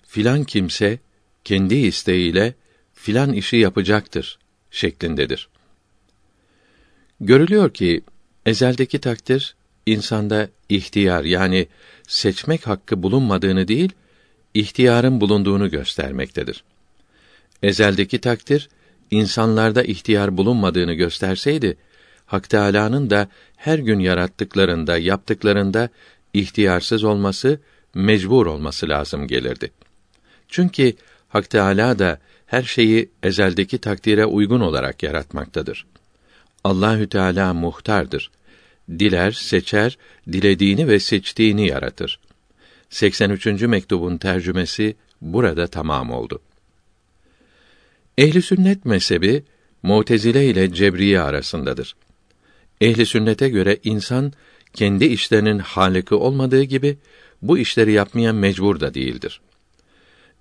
filan 0.07 0.43
kimse 0.43 0.99
kendi 1.43 1.75
isteğiyle 1.75 2.53
filan 2.93 3.33
işi 3.33 3.57
yapacaktır 3.57 4.39
şeklindedir. 4.71 5.49
Görülüyor 7.21 7.73
ki 7.73 8.01
ezeldeki 8.45 8.99
takdir 8.99 9.55
insanda 9.85 10.49
ihtiyar 10.69 11.23
yani 11.23 11.67
seçmek 12.07 12.67
hakkı 12.67 13.03
bulunmadığını 13.03 13.67
değil, 13.67 13.91
ihtiyarın 14.53 15.21
bulunduğunu 15.21 15.69
göstermektedir. 15.69 16.63
Ezeldeki 17.63 18.21
takdir 18.21 18.69
insanlarda 19.11 19.83
ihtiyar 19.83 20.37
bulunmadığını 20.37 20.93
gösterseydi, 20.93 21.77
Hak 22.25 22.49
Teâlâ'nın 22.49 23.09
da 23.09 23.27
her 23.55 23.79
gün 23.79 23.99
yarattıklarında, 23.99 24.97
yaptıklarında 24.97 25.89
ihtiyarsız 26.33 27.03
olması, 27.03 27.59
mecbur 27.93 28.45
olması 28.45 28.89
lazım 28.89 29.27
gelirdi. 29.27 29.71
Çünkü 30.47 30.93
Hak 31.29 31.49
Teâlâ 31.49 31.99
da 31.99 32.19
her 32.45 32.63
şeyi 32.63 33.09
ezeldeki 33.23 33.77
takdire 33.77 34.25
uygun 34.25 34.59
olarak 34.59 35.03
yaratmaktadır. 35.03 35.85
Allahü 36.63 37.09
Teala 37.09 37.53
muhtardır. 37.53 38.31
Diler, 38.89 39.31
seçer, 39.31 39.97
dilediğini 40.31 40.87
ve 40.87 40.99
seçtiğini 40.99 41.67
yaratır. 41.67 42.19
83. 42.89 43.45
mektubun 43.45 44.17
tercümesi 44.17 44.95
burada 45.21 45.67
tamam 45.67 46.11
oldu. 46.11 46.41
Ehli 48.19 48.41
sünnet 48.41 48.85
mezhebi 48.85 49.43
Mu'tezile 49.83 50.45
ile 50.45 50.73
Cebriye 50.73 51.19
arasındadır. 51.19 51.95
Ehli 52.81 53.05
sünnete 53.05 53.49
göre 53.49 53.77
insan 53.83 54.33
kendi 54.73 55.05
işlerinin 55.05 55.59
haliki 55.59 56.15
olmadığı 56.15 56.63
gibi 56.63 56.97
bu 57.41 57.57
işleri 57.57 57.91
yapmaya 57.91 58.33
mecbur 58.33 58.79
da 58.79 58.93
değildir. 58.93 59.41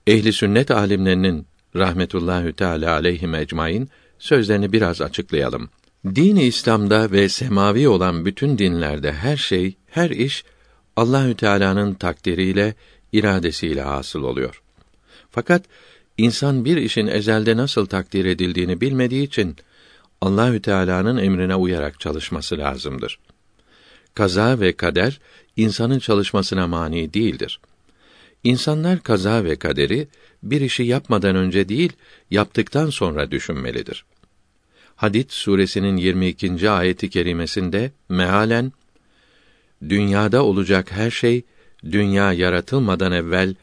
Ehli 0.06 0.32
sünnet 0.32 0.70
alimlerinin 0.70 1.46
rahmetullahü 1.76 2.52
teala 2.52 2.92
aleyhim 2.92 3.34
ecmaîn 3.34 3.88
sözlerini 4.18 4.72
biraz 4.72 5.00
açıklayalım. 5.00 5.70
Dini 6.14 6.44
İslam'da 6.44 7.12
ve 7.12 7.28
semavi 7.28 7.88
olan 7.88 8.24
bütün 8.24 8.58
dinlerde 8.58 9.12
her 9.12 9.36
şey, 9.36 9.74
her 9.86 10.10
iş 10.10 10.44
Allahü 10.96 11.34
Teala'nın 11.34 11.94
takdiriyle, 11.94 12.74
iradesiyle 13.12 13.82
hasıl 13.82 14.22
oluyor. 14.22 14.62
Fakat 15.30 15.62
insan 16.18 16.64
bir 16.64 16.76
işin 16.76 17.06
ezelde 17.06 17.56
nasıl 17.56 17.86
takdir 17.86 18.24
edildiğini 18.24 18.80
bilmediği 18.80 19.22
için 19.22 19.56
Allahü 20.20 20.62
Teala'nın 20.62 21.16
emrine 21.16 21.54
uyarak 21.54 22.00
çalışması 22.00 22.58
lazımdır. 22.58 23.18
Kaza 24.14 24.60
ve 24.60 24.72
kader 24.72 25.20
insanın 25.56 25.98
çalışmasına 25.98 26.66
mani 26.66 27.14
değildir. 27.14 27.60
İnsanlar 28.44 29.00
kaza 29.02 29.44
ve 29.44 29.56
kaderi 29.56 30.08
bir 30.42 30.60
işi 30.60 30.82
yapmadan 30.82 31.36
önce 31.36 31.68
değil, 31.68 31.92
yaptıktan 32.30 32.90
sonra 32.90 33.30
düşünmelidir. 33.30 34.04
Hadid 34.96 35.30
suresinin 35.30 35.96
22. 35.96 36.70
ayeti 36.70 37.10
kerimesinde 37.10 37.92
mealen 38.08 38.72
dünyada 39.88 40.44
olacak 40.44 40.92
her 40.92 41.10
şey 41.10 41.42
dünya 41.84 42.32
yaratılmadan 42.32 43.12
evvel 43.12 43.54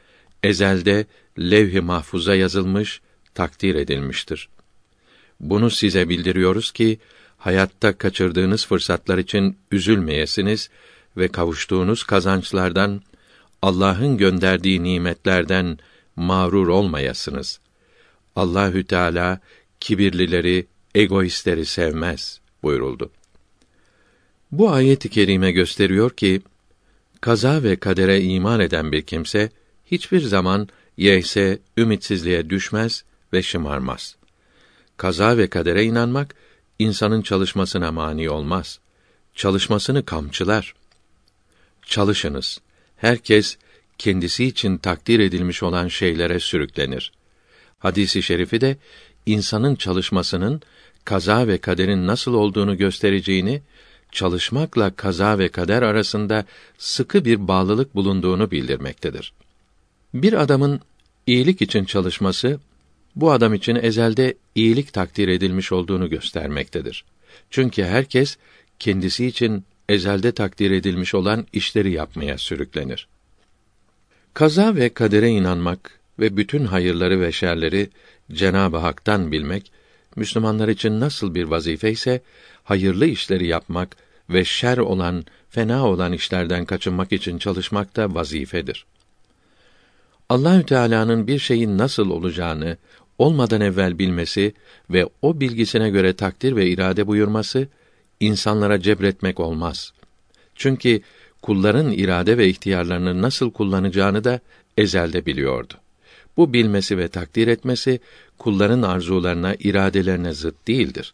ezelde 0.44 1.06
levh-i 1.40 1.82
mahfuza 1.82 2.36
yazılmış, 2.36 3.02
takdir 3.34 3.76
edilmiştir. 3.76 4.50
Bunu 5.40 5.70
size 5.70 6.10
bildiriyoruz 6.10 6.72
ki 6.72 7.00
hayatta 7.38 7.98
kaçırdığınız 7.98 8.66
fırsatlar 8.66 9.18
için 9.18 9.58
üzülmeyesiniz 9.72 10.70
ve 11.18 11.28
kavuştuğunuz 11.28 12.04
kazançlardan 12.04 13.02
Allah'ın 13.62 14.18
gönderdiği 14.18 14.84
nimetlerden 14.84 15.78
mağrur 16.16 16.68
olmayasınız. 16.68 17.60
Allahü 18.36 18.84
Teala 18.84 19.40
kibirlileri, 19.80 20.66
egoistleri 20.96 21.66
sevmez 21.66 22.40
buyuruldu. 22.64 23.12
Bu 24.52 24.72
ayet-i 24.72 25.10
kerime 25.10 25.52
gösteriyor 25.52 26.12
ki 26.12 26.42
kaza 27.22 27.64
ve 27.64 27.76
kadere 27.76 28.22
iman 28.22 28.60
eden 28.60 28.92
bir 28.92 29.02
kimse 29.02 29.50
hiçbir 29.86 30.22
zaman 30.22 30.68
yeyse 30.98 31.60
ümitsizliğe 31.78 32.50
düşmez 32.50 33.04
ve 33.34 33.44
şımarmaz. 33.44 34.16
Kaza 34.98 35.38
ve 35.38 35.50
kadere 35.50 35.84
inanmak 35.84 36.36
insanın 36.80 37.22
çalışmasına 37.22 37.92
mani 37.92 38.30
olmaz. 38.30 38.80
Çalışmasını 39.36 40.06
kamçılar. 40.06 40.74
Çalışınız. 41.86 42.60
Herkes 42.98 43.58
kendisi 43.98 44.46
için 44.46 44.78
takdir 44.78 45.20
edilmiş 45.20 45.64
olan 45.64 45.88
şeylere 45.88 46.40
sürüklenir. 46.40 47.12
Hadisi 47.80 48.24
şerifi 48.24 48.62
de 48.62 48.78
insanın 49.26 49.76
çalışmasının 49.76 50.62
kaza 51.06 51.48
ve 51.48 51.58
kaderin 51.58 52.08
nasıl 52.08 52.34
olduğunu 52.34 52.78
göstereceğini, 52.78 53.62
çalışmakla 54.12 54.96
kaza 54.96 55.40
ve 55.40 55.50
kader 55.50 55.82
arasında 55.82 56.46
sıkı 56.78 57.26
bir 57.26 57.48
bağlılık 57.48 57.96
bulunduğunu 57.96 58.52
bildirmektedir. 58.52 59.34
Bir 60.16 60.34
adamın 60.34 60.82
iyilik 61.28 61.62
için 61.62 61.86
çalışması 61.86 62.60
bu 63.16 63.32
adam 63.32 63.54
için 63.54 63.76
ezelde 63.76 64.34
iyilik 64.56 64.94
takdir 64.94 65.28
edilmiş 65.28 65.72
olduğunu 65.72 66.10
göstermektedir. 66.10 67.06
Çünkü 67.50 67.84
herkes 67.84 68.38
kendisi 68.80 69.26
için 69.26 69.66
ezelde 69.90 70.32
takdir 70.32 70.72
edilmiş 70.72 71.16
olan 71.16 71.48
işleri 71.54 71.92
yapmaya 71.92 72.38
sürüklenir. 72.38 73.08
Kaza 74.34 74.76
ve 74.76 74.90
kadere 74.90 75.30
inanmak 75.30 76.00
ve 76.20 76.38
bütün 76.38 76.66
hayırları 76.66 77.22
ve 77.22 77.32
şerleri 77.32 77.90
Cenab-ı 78.32 78.78
Hak'tan 78.78 79.32
bilmek 79.32 79.72
Müslümanlar 80.16 80.68
için 80.68 81.00
nasıl 81.00 81.36
bir 81.36 81.44
vazife 81.44 81.92
ise 81.92 82.22
hayırlı 82.64 83.06
işleri 83.06 83.48
yapmak 83.48 83.98
ve 84.30 84.46
şer 84.46 84.78
olan, 84.78 85.26
fena 85.50 85.88
olan 85.88 86.14
işlerden 86.14 86.66
kaçınmak 86.66 87.12
için 87.12 87.38
çalışmak 87.38 87.96
da 87.96 88.16
vazifedir. 88.16 88.86
Allahü 90.30 90.66
Teala'nın 90.66 91.28
bir 91.28 91.40
şeyin 91.40 91.78
nasıl 91.78 92.10
olacağını 92.10 92.78
olmadan 93.18 93.62
evvel 93.62 94.00
bilmesi 94.00 94.54
ve 94.90 95.10
o 95.22 95.40
bilgisine 95.40 95.90
göre 95.90 96.14
takdir 96.14 96.56
ve 96.56 96.68
irade 96.68 97.08
buyurması 97.08 97.68
insanlara 98.20 98.82
cebretmek 98.82 99.40
olmaz. 99.40 99.94
Çünkü 100.56 101.02
kulların 101.42 101.92
irade 101.92 102.38
ve 102.38 102.48
ihtiyarlarını 102.48 103.22
nasıl 103.22 103.52
kullanacağını 103.52 104.24
da 104.24 104.40
ezelde 104.78 105.26
biliyordu. 105.26 105.74
Bu 106.38 106.54
bilmesi 106.54 106.98
ve 106.98 107.08
takdir 107.08 107.48
etmesi 107.48 108.00
kulların 108.38 108.82
arzularına, 108.82 109.56
iradelerine 109.60 110.34
zıt 110.34 110.68
değildir. 110.68 111.14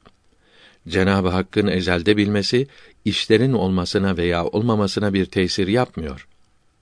Cenab-ı 0.88 1.30
Hakk'ın 1.30 1.68
ezelde 1.68 2.18
bilmesi 2.18 2.68
işlerin 3.06 3.54
olmasına 3.54 4.18
veya 4.18 4.46
olmamasına 4.46 5.14
bir 5.14 5.26
tesir 5.26 5.68
yapmıyor. 5.68 6.28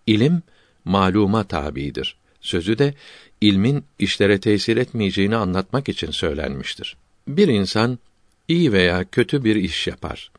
İlim 0.08 0.42
maluma 0.86 1.44
tabidir. 1.44 2.16
Sözü 2.42 2.78
de 2.78 2.94
ilmin 3.42 3.84
işlere 4.00 4.40
tesir 4.40 4.78
etmeyeceğini 4.78 5.36
anlatmak 5.36 5.90
için 5.90 6.12
söylenmiştir. 6.12 6.98
Bir 7.28 7.48
insan 7.48 8.00
iyi 8.48 8.74
veya 8.74 9.06
kötü 9.12 9.44
bir 9.44 9.56
iş 9.56 9.88
yapar. 9.88 10.32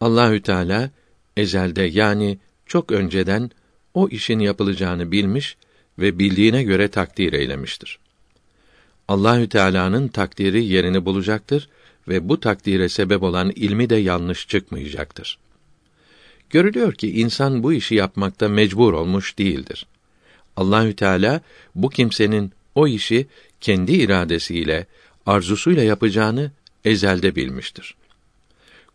Allahü 0.00 0.42
Teala 0.42 0.90
ezelde 1.36 1.82
yani 1.82 2.38
çok 2.66 2.92
önceden 2.92 3.50
o 3.94 4.08
işin 4.08 4.38
yapılacağını 4.38 5.12
bilmiş 5.12 5.56
ve 5.98 6.18
bildiğine 6.18 6.62
göre 6.62 6.88
takdir 6.88 7.32
eylemiştir. 7.32 7.98
Allahü 9.08 9.48
Teala'nın 9.48 10.08
takdiri 10.08 10.64
yerini 10.64 11.04
bulacaktır 11.04 11.68
ve 12.08 12.28
bu 12.28 12.40
takdire 12.40 12.88
sebep 12.88 13.22
olan 13.22 13.50
ilmi 13.50 13.90
de 13.90 13.96
yanlış 13.96 14.48
çıkmayacaktır. 14.48 15.38
Görülüyor 16.50 16.92
ki 16.92 17.20
insan 17.20 17.62
bu 17.62 17.72
işi 17.72 17.94
yapmakta 17.94 18.48
mecbur 18.48 18.92
olmuş 18.92 19.38
değildir. 19.38 19.86
Allahü 20.56 20.96
Teala 20.96 21.40
bu 21.74 21.88
kimsenin 21.88 22.52
o 22.74 22.86
işi 22.86 23.26
kendi 23.60 23.92
iradesiyle, 23.92 24.86
arzusuyla 25.26 25.82
yapacağını 25.82 26.50
ezelde 26.84 27.36
bilmiştir. 27.36 27.94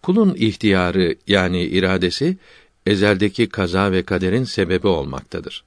Kulun 0.01 0.35
ihtiyarı 0.35 1.15
yani 1.27 1.63
iradesi 1.63 2.37
ezeldeki 2.85 3.49
kaza 3.49 3.91
ve 3.91 4.03
kaderin 4.03 4.43
sebebi 4.43 4.87
olmaktadır. 4.87 5.63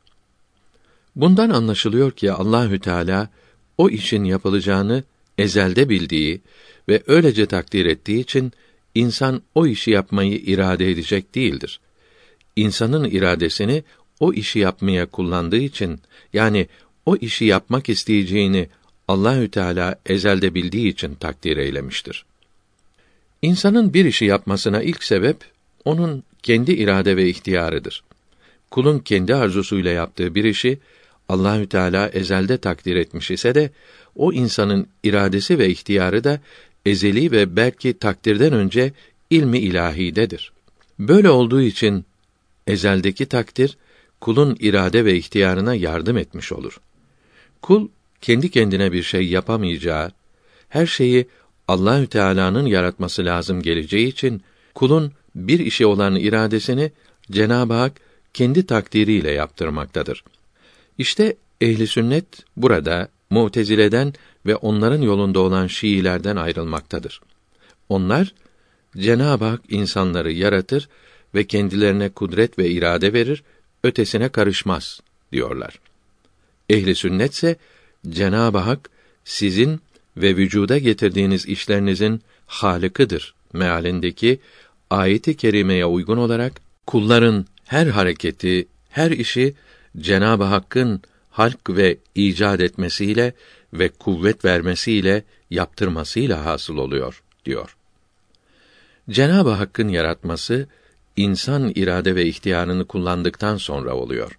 Bundan 1.16 1.50
anlaşılıyor 1.50 2.10
ki 2.10 2.32
Allahü 2.32 2.80
Teala 2.80 3.30
o 3.78 3.90
işin 3.90 4.24
yapılacağını 4.24 5.04
ezelde 5.38 5.88
bildiği 5.88 6.40
ve 6.88 7.02
öylece 7.06 7.46
takdir 7.46 7.86
ettiği 7.86 8.20
için 8.20 8.52
insan 8.98 9.42
o 9.54 9.66
işi 9.66 9.90
yapmayı 9.90 10.36
irade 10.36 10.90
edecek 10.90 11.34
değildir. 11.34 11.80
İnsanın 12.56 13.04
iradesini 13.04 13.84
o 14.20 14.32
işi 14.32 14.58
yapmaya 14.58 15.06
kullandığı 15.06 15.56
için 15.70 16.00
yani 16.32 16.68
o 17.06 17.16
işi 17.16 17.44
yapmak 17.44 17.88
isteyeceğini 17.88 18.68
Allahü 19.08 19.50
Teala 19.50 20.00
ezelde 20.06 20.54
bildiği 20.54 20.88
için 20.88 21.14
takdir 21.14 21.56
eylemiştir. 21.56 22.24
İnsanın 23.42 23.94
bir 23.94 24.04
işi 24.04 24.24
yapmasına 24.24 24.82
ilk 24.82 25.04
sebep 25.04 25.36
onun 25.84 26.22
kendi 26.42 26.72
irade 26.72 27.16
ve 27.16 27.28
ihtiyarıdır. 27.28 28.04
Kulun 28.70 28.98
kendi 28.98 29.34
arzusuyla 29.34 29.90
yaptığı 29.90 30.34
bir 30.34 30.44
işi 30.44 30.78
Allahü 31.28 31.68
Teala 31.68 32.08
ezelde 32.08 32.58
takdir 32.58 32.96
etmiş 32.96 33.30
ise 33.30 33.54
de 33.54 33.70
o 34.16 34.32
insanın 34.32 34.86
iradesi 35.02 35.58
ve 35.58 35.68
ihtiyarı 35.68 36.24
da 36.24 36.40
ezeli 36.86 37.30
ve 37.30 37.56
belki 37.56 37.98
takdirden 37.98 38.52
önce 38.52 38.92
ilmi 39.30 39.58
ilahidedir. 39.58 40.52
Böyle 40.98 41.30
olduğu 41.30 41.60
için 41.60 42.04
ezeldeki 42.66 43.26
takdir 43.26 43.76
kulun 44.20 44.56
irade 44.60 45.04
ve 45.04 45.16
ihtiyarına 45.16 45.74
yardım 45.74 46.16
etmiş 46.16 46.52
olur. 46.52 46.80
Kul 47.62 47.88
kendi 48.20 48.50
kendine 48.50 48.92
bir 48.92 49.02
şey 49.02 49.28
yapamayacağı, 49.28 50.12
her 50.68 50.86
şeyi 50.86 51.28
Allahü 51.68 52.06
Teala'nın 52.06 52.66
yaratması 52.66 53.24
lazım 53.24 53.62
geleceği 53.62 54.06
için 54.06 54.42
kulun 54.74 55.12
bir 55.34 55.58
işe 55.58 55.86
olan 55.86 56.16
iradesini 56.16 56.92
Cenab-ı 57.30 57.74
Hak 57.74 57.92
kendi 58.34 58.66
takdiriyle 58.66 59.30
yaptırmaktadır. 59.30 60.24
İşte 60.98 61.36
ehli 61.60 61.86
sünnet 61.86 62.26
burada 62.56 63.08
Mu'tezile'den 63.30 64.14
ve 64.48 64.56
onların 64.56 65.02
yolunda 65.02 65.40
olan 65.40 65.66
Şiilerden 65.66 66.36
ayrılmaktadır. 66.36 67.20
Onlar 67.88 68.34
Cenab-ı 68.96 69.44
Hak 69.44 69.60
insanları 69.68 70.32
yaratır 70.32 70.88
ve 71.34 71.44
kendilerine 71.44 72.08
kudret 72.08 72.58
ve 72.58 72.70
irade 72.70 73.12
verir, 73.12 73.42
ötesine 73.82 74.28
karışmaz 74.28 75.00
diyorlar. 75.32 75.80
Ehli 76.70 76.94
sünnetse 76.94 77.56
Cenab-ı 78.08 78.58
Hak 78.58 78.90
sizin 79.24 79.80
ve 80.16 80.36
vücuda 80.36 80.78
getirdiğiniz 80.78 81.46
işlerinizin 81.46 82.22
halıkıdır 82.46 83.34
mealindeki 83.52 84.40
ayeti 84.90 85.36
kerimeye 85.36 85.86
uygun 85.86 86.16
olarak 86.16 86.60
kulların 86.86 87.46
her 87.64 87.86
hareketi, 87.86 88.66
her 88.88 89.10
işi 89.10 89.54
Cenab-ı 89.98 90.44
Hakk'ın 90.44 91.02
halk 91.30 91.70
ve 91.70 91.96
icat 92.14 92.60
etmesiyle 92.60 93.32
ve 93.72 93.88
kuvvet 93.88 94.44
vermesiyle 94.44 95.24
yaptırmasıyla 95.50 96.44
hasıl 96.44 96.76
oluyor 96.76 97.22
diyor. 97.44 97.76
Cenab-ı 99.10 99.50
Hakk'ın 99.50 99.88
yaratması 99.88 100.66
insan 101.16 101.72
irade 101.74 102.14
ve 102.14 102.26
ihtiyarını 102.26 102.84
kullandıktan 102.86 103.56
sonra 103.56 103.94
oluyor. 103.94 104.38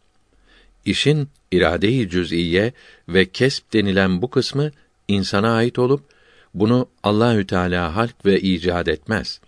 İşin 0.86 1.30
irade-i 1.52 2.10
cüz'iye 2.10 2.74
ve 3.10 3.26
kesp 3.26 3.74
denilen 3.74 4.22
bu 4.22 4.30
kısmı 4.30 4.72
insana 5.08 5.56
ait 5.56 5.80
olup 5.80 6.04
bunu 6.54 6.88
Allahü 7.04 7.48
Teala 7.48 7.96
halk 7.96 8.26
ve 8.26 8.40
icat 8.40 8.88
etmez. 8.88 9.42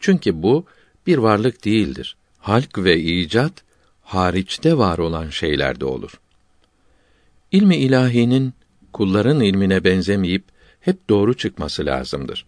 Çünkü 0.00 0.42
bu 0.42 0.66
bir 1.06 1.18
varlık 1.18 1.64
değildir. 1.64 2.16
Halk 2.38 2.78
ve 2.78 3.00
icat 3.00 3.52
hariçte 4.02 4.78
var 4.78 4.98
olan 4.98 5.30
şeylerde 5.30 5.84
olur. 5.84 6.20
İlmi 7.52 7.76
ilahinin 7.76 8.54
kulların 8.92 9.40
ilmine 9.40 9.84
benzemeyip 9.84 10.44
hep 10.80 11.08
doğru 11.10 11.36
çıkması 11.36 11.86
lazımdır. 11.86 12.46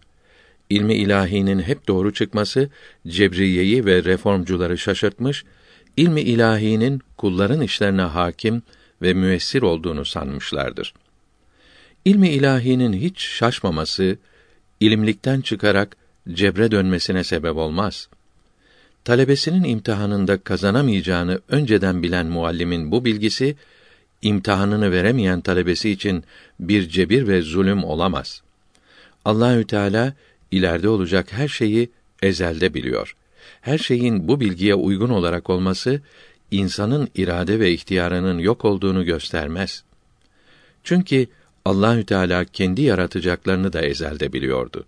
İlmi 0.71 0.95
ilahinin 0.95 1.63
hep 1.63 1.89
doğru 1.89 2.13
çıkması 2.13 2.71
cebriyeyi 3.07 3.87
ve 3.87 4.05
reformcuları 4.05 4.79
şaşırtmış, 4.79 5.45
ilmi 5.97 6.21
ilahinin 6.21 7.01
kulların 7.17 7.61
işlerine 7.61 8.03
hakim 8.03 8.63
ve 9.03 9.15
müessir 9.15 9.63
olduğunu 9.63 10.05
sanmışlardır. 10.05 10.95
İlmi 12.05 12.29
ilahinin 12.29 12.93
hiç 12.93 13.21
şaşmaması, 13.21 14.17
ilimlikten 14.81 15.41
çıkarak 15.41 15.97
cebre 16.33 16.71
dönmesine 16.71 17.25
sebep 17.25 17.57
olmaz. 17.57 18.09
Talebesinin 19.05 19.65
imtihanında 19.65 20.39
kazanamayacağını 20.39 21.41
önceden 21.49 22.03
bilen 22.03 22.27
muallimin 22.27 22.93
bu 22.93 23.05
bilgisi, 23.05 23.57
imtihanını 24.23 24.93
veremeyen 24.93 25.41
talebesi 25.41 25.91
için 25.91 26.25
bir 26.61 26.89
cebir 26.89 27.29
ve 27.29 27.43
zulüm 27.43 27.85
olamaz. 27.85 28.43
Allahü 29.25 29.67
Teala 29.67 30.15
ileride 30.51 30.89
olacak 30.89 31.33
her 31.33 31.49
şeyi 31.49 31.91
ezelde 32.23 32.75
biliyor. 32.75 33.17
Her 33.61 33.79
şeyin 33.79 34.29
bu 34.29 34.41
bilgiye 34.41 34.75
uygun 34.75 35.11
olarak 35.11 35.51
olması 35.51 36.01
insanın 36.51 37.09
irade 37.15 37.61
ve 37.61 37.73
ihtiyarının 37.73 38.39
yok 38.39 38.65
olduğunu 38.65 39.05
göstermez. 39.05 39.85
Çünkü 40.85 41.27
Allahü 41.65 42.05
Teala 42.05 42.45
kendi 42.45 42.83
yaratacaklarını 42.83 43.73
da 43.73 43.83
ezelde 43.83 44.33
biliyordu. 44.33 44.85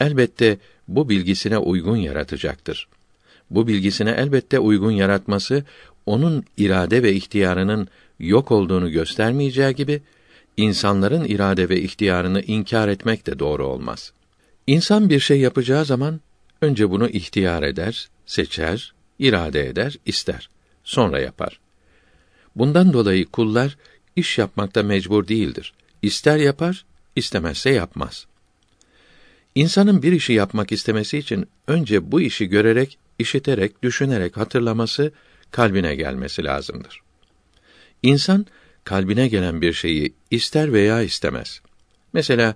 Elbette 0.00 0.58
bu 0.88 1.08
bilgisine 1.08 1.58
uygun 1.58 1.96
yaratacaktır. 1.96 2.88
Bu 3.50 3.66
bilgisine 3.66 4.10
elbette 4.10 4.58
uygun 4.58 4.90
yaratması 4.90 5.64
onun 6.06 6.44
irade 6.56 7.02
ve 7.02 7.12
ihtiyarının 7.12 7.88
yok 8.18 8.52
olduğunu 8.52 8.90
göstermeyeceği 8.90 9.74
gibi 9.74 10.02
insanların 10.56 11.24
irade 11.24 11.68
ve 11.68 11.80
ihtiyarını 11.80 12.42
inkar 12.42 12.88
etmek 12.88 13.26
de 13.26 13.38
doğru 13.38 13.66
olmaz. 13.66 14.12
İnsan 14.66 15.10
bir 15.10 15.20
şey 15.20 15.40
yapacağı 15.40 15.84
zaman 15.84 16.20
önce 16.62 16.90
bunu 16.90 17.08
ihtiyar 17.08 17.62
eder, 17.62 18.08
seçer, 18.26 18.94
irade 19.18 19.68
eder, 19.68 19.96
ister. 20.06 20.48
Sonra 20.84 21.20
yapar. 21.20 21.60
Bundan 22.56 22.92
dolayı 22.92 23.26
kullar 23.26 23.76
iş 24.16 24.38
yapmakta 24.38 24.82
mecbur 24.82 25.28
değildir. 25.28 25.74
İster 26.02 26.36
yapar, 26.36 26.84
istemezse 27.16 27.70
yapmaz. 27.70 28.26
İnsanın 29.54 30.02
bir 30.02 30.12
işi 30.12 30.32
yapmak 30.32 30.72
istemesi 30.72 31.18
için 31.18 31.46
önce 31.66 32.12
bu 32.12 32.20
işi 32.20 32.46
görerek, 32.46 32.98
işiterek, 33.18 33.82
düşünerek 33.82 34.36
hatırlaması, 34.36 35.12
kalbine 35.50 35.94
gelmesi 35.94 36.44
lazımdır. 36.44 37.00
İnsan 38.02 38.46
kalbine 38.84 39.28
gelen 39.28 39.62
bir 39.62 39.72
şeyi 39.72 40.14
ister 40.30 40.72
veya 40.72 41.02
istemez. 41.02 41.60
Mesela 42.12 42.54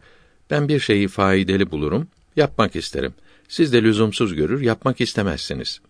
ben 0.50 0.68
bir 0.68 0.80
şeyi 0.80 1.08
faydalı 1.08 1.70
bulurum, 1.70 2.08
yapmak 2.36 2.76
isterim. 2.76 3.14
Siz 3.48 3.72
de 3.72 3.82
lüzumsuz 3.82 4.34
görür, 4.34 4.60
yapmak 4.60 5.00
istemezsiniz. 5.00 5.80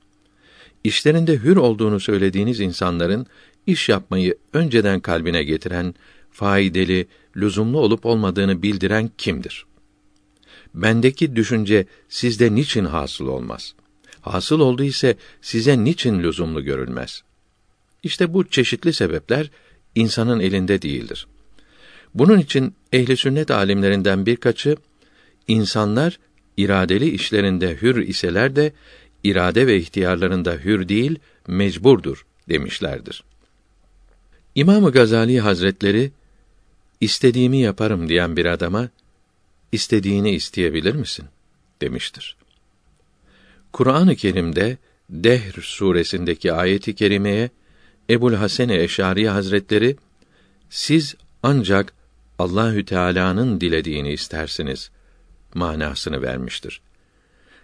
İşlerinde 0.85 1.37
hür 1.37 1.57
olduğunu 1.57 2.01
söylediğiniz 2.01 2.61
insanların 2.61 3.27
iş 3.67 3.89
yapmayı 3.89 4.39
önceden 4.53 5.01
kalbine 5.01 5.43
getiren, 5.43 5.95
faydalı, 6.31 7.05
lüzumlu 7.37 7.79
olup 7.79 8.07
olmadığını 8.07 8.63
bildiren 8.63 9.11
kimdir? 9.19 9.67
Bendeki 10.75 11.37
düşünce 11.37 11.87
sizde 12.09 12.55
niçin 12.55 12.85
hasıl 12.85 13.27
olmaz? 13.27 13.75
Hasıl 14.23 14.61
oldu 14.61 14.85
ise 14.85 15.17
size 15.43 15.85
niçin 15.85 16.23
lüzumlu 16.23 16.65
görülmez? 16.65 17.23
İşte 18.03 18.35
bu 18.35 18.49
çeşitli 18.49 18.93
sebepler 18.93 19.51
insanın 19.95 20.41
elinde 20.41 20.83
değildir. 20.83 21.27
Bunun 22.15 22.39
için 22.39 22.75
ehli 22.93 23.17
sünnet 23.17 23.51
alimlerinden 23.51 24.27
birkaçı 24.27 24.77
insanlar 25.49 26.19
iradeli 26.57 27.11
işlerinde 27.11 27.77
hür 27.83 27.97
iseler 27.97 28.57
de 28.57 28.73
irade 29.25 29.67
ve 29.67 29.77
ihtiyarlarında 29.77 30.53
hür 30.53 30.89
değil, 30.89 31.19
mecburdur 31.47 32.27
demişlerdir. 32.49 33.25
İmam 34.55 34.85
Gazali 34.85 35.41
Hazretleri 35.41 36.13
istediğimi 37.01 37.61
yaparım 37.61 38.09
diyen 38.09 38.37
bir 38.37 38.47
adama 38.47 38.89
istediğini 39.73 40.31
isteyebilir 40.31 40.95
misin 40.95 41.25
demiştir. 41.81 42.40
Kur'an-ı 43.73 44.17
Kerim'de 44.17 44.79
Dehr 45.11 45.63
suresindeki 45.63 46.53
ayeti 46.53 46.95
kerimeye 46.95 47.51
Ebul 48.11 48.35
Hasan 48.35 48.69
Eş'ari 48.69 49.29
Hazretleri 49.29 49.97
siz 50.71 51.15
ancak 51.43 51.93
Allahü 52.39 52.85
Teala'nın 52.85 53.61
dilediğini 53.61 54.13
istersiniz 54.13 54.91
manasını 55.55 56.23
vermiştir. 56.23 56.81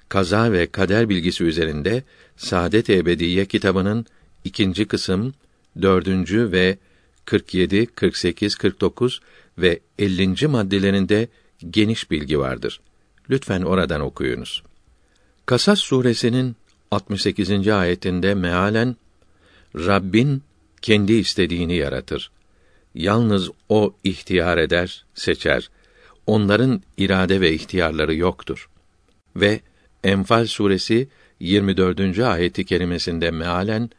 Kaza 0.08 0.52
ve 0.52 0.66
kader 0.66 1.08
bilgisi 1.08 1.44
üzerinde 1.44 2.02
Saadet 2.36 2.90
Ebediye 2.90 3.46
kitabının 3.46 4.06
ikinci 4.44 4.84
kısım, 4.84 5.34
dördüncü 5.82 6.52
ve 6.52 6.78
47, 7.24 7.86
48, 7.86 8.54
49 8.54 9.20
ve 9.58 9.80
50. 9.98 10.46
maddelerinde 10.46 11.28
geniş 11.70 12.10
bilgi 12.10 12.38
vardır. 12.38 12.80
Lütfen 13.30 13.62
oradan 13.62 14.00
okuyunuz. 14.00 14.62
Kasas 15.46 15.80
suresinin 15.80 16.56
68. 16.90 17.68
ayetinde 17.68 18.34
mealen 18.34 18.96
Rabbin 19.74 20.42
kendi 20.82 21.12
istediğini 21.12 21.76
yaratır. 21.76 22.30
Yalnız 22.94 23.50
o 23.68 23.94
ihtiyar 24.04 24.58
eder, 24.58 25.04
seçer. 25.14 25.70
Onların 26.26 26.82
irade 26.96 27.40
ve 27.40 27.52
ihtiyarları 27.52 28.14
yoktur. 28.14 28.68
Ve 29.36 29.60
Enfal 30.04 30.46
suresi 30.46 31.08
24. 31.40 32.18
ayeti 32.18 32.64
kerimesinde 32.64 33.30
mealen 33.30 33.90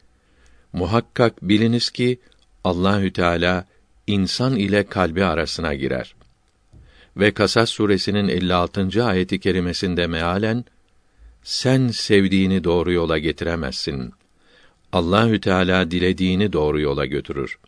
muhakkak 0.72 1.42
biliniz 1.42 1.90
ki 1.90 2.18
Allahü 2.64 3.12
Teala 3.12 3.64
insan 4.06 4.56
ile 4.56 4.86
kalbi 4.86 5.24
arasına 5.24 5.74
girer. 5.74 6.14
Ve 7.16 7.30
Kasas 7.30 7.70
suresinin 7.70 8.28
56. 8.28 9.04
ayeti 9.04 9.40
kerimesinde 9.40 10.06
mealen 10.06 10.64
sen 11.48 11.88
sevdiğini 11.88 12.64
doğru 12.64 12.92
yola 12.92 13.18
getiremezsin. 13.18 14.12
Allahü 14.92 15.40
Teala 15.40 15.90
dilediğini 15.90 16.52
doğru 16.52 16.80
yola 16.80 17.06
götürür. 17.06 17.58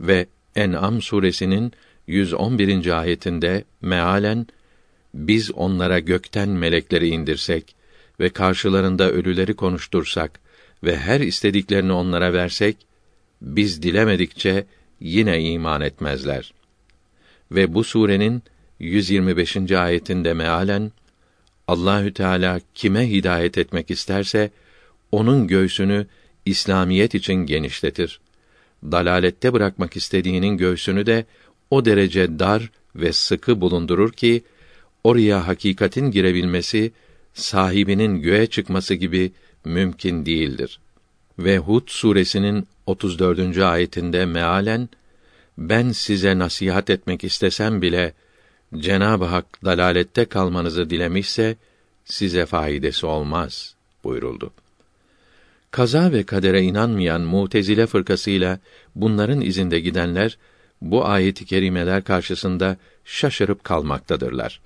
Ve 0.00 0.26
En'am 0.56 1.02
suresinin 1.02 1.72
111. 2.06 3.00
ayetinde 3.00 3.64
mealen 3.82 4.46
biz 5.14 5.50
onlara 5.50 5.98
gökten 5.98 6.48
melekleri 6.48 7.08
indirsek 7.08 7.76
ve 8.20 8.28
karşılarında 8.28 9.10
ölüleri 9.10 9.54
konuştursak 9.54 10.40
ve 10.84 10.96
her 10.96 11.20
istediklerini 11.20 11.92
onlara 11.92 12.32
versek 12.32 12.76
biz 13.42 13.82
dilemedikçe 13.82 14.66
yine 15.00 15.42
iman 15.42 15.80
etmezler. 15.80 16.54
Ve 17.52 17.74
bu 17.74 17.84
surenin 17.84 18.42
125. 18.78 19.72
ayetinde 19.72 20.34
mealen 20.34 20.92
Allahü 21.68 22.12
Teala 22.12 22.60
kime 22.74 23.10
hidayet 23.10 23.58
etmek 23.58 23.90
isterse 23.90 24.50
onun 25.12 25.46
göğsünü 25.46 26.06
İslamiyet 26.44 27.14
için 27.14 27.34
genişletir. 27.34 28.20
Dalalette 28.84 29.52
bırakmak 29.52 29.96
istediğinin 29.96 30.56
göğsünü 30.56 31.06
de 31.06 31.24
o 31.70 31.84
derece 31.84 32.38
dar 32.38 32.70
ve 32.96 33.12
sıkı 33.12 33.60
bulundurur 33.60 34.12
ki 34.12 34.44
oraya 35.04 35.46
hakikatin 35.46 36.10
girebilmesi 36.10 36.92
sahibinin 37.34 38.22
göğe 38.22 38.46
çıkması 38.46 38.94
gibi 38.94 39.32
mümkün 39.64 40.26
değildir. 40.26 40.80
Ve 41.38 41.58
Hud 41.58 41.82
suresinin 41.86 42.68
34. 42.86 43.58
ayetinde 43.58 44.26
mealen 44.26 44.88
ben 45.58 45.92
size 45.92 46.38
nasihat 46.38 46.90
etmek 46.90 47.24
istesem 47.24 47.82
bile 47.82 48.12
Cenab-ı 48.74 49.24
Hak 49.24 49.64
dalalette 49.64 50.24
kalmanızı 50.24 50.90
dilemişse 50.90 51.56
size 52.04 52.46
faydası 52.46 53.08
olmaz 53.08 53.74
buyuruldu. 54.04 54.50
Kaza 55.70 56.12
ve 56.12 56.22
kadere 56.22 56.62
inanmayan 56.62 57.20
Mutezile 57.20 57.86
fırkasıyla 57.86 58.58
bunların 58.94 59.40
izinde 59.40 59.80
gidenler 59.80 60.38
bu 60.80 61.06
ayet-i 61.06 61.44
kerimeler 61.44 62.04
karşısında 62.04 62.76
şaşırıp 63.04 63.64
kalmaktadırlar. 63.64 64.60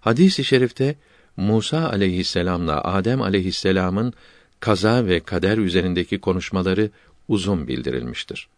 Hadis-i 0.00 0.44
şerifte 0.44 0.96
Musa 1.36 1.90
aleyhisselamla 1.90 2.84
Adem 2.84 3.22
aleyhisselamın 3.22 4.12
kaza 4.60 5.06
ve 5.06 5.20
kader 5.20 5.58
üzerindeki 5.58 6.18
konuşmaları 6.18 6.90
uzun 7.28 7.68
bildirilmiştir. 7.68 8.48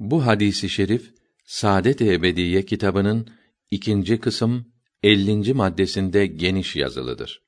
Bu 0.00 0.26
hadisi 0.26 0.68
şerif 0.68 1.10
Saadet-i 1.44 2.12
Ebediye 2.12 2.62
kitabının 2.62 3.26
ikinci 3.74 4.20
kısım 4.20 4.64
50. 5.02 5.54
maddesinde 5.54 6.26
geniş 6.26 6.76
yazılıdır. 6.76 7.42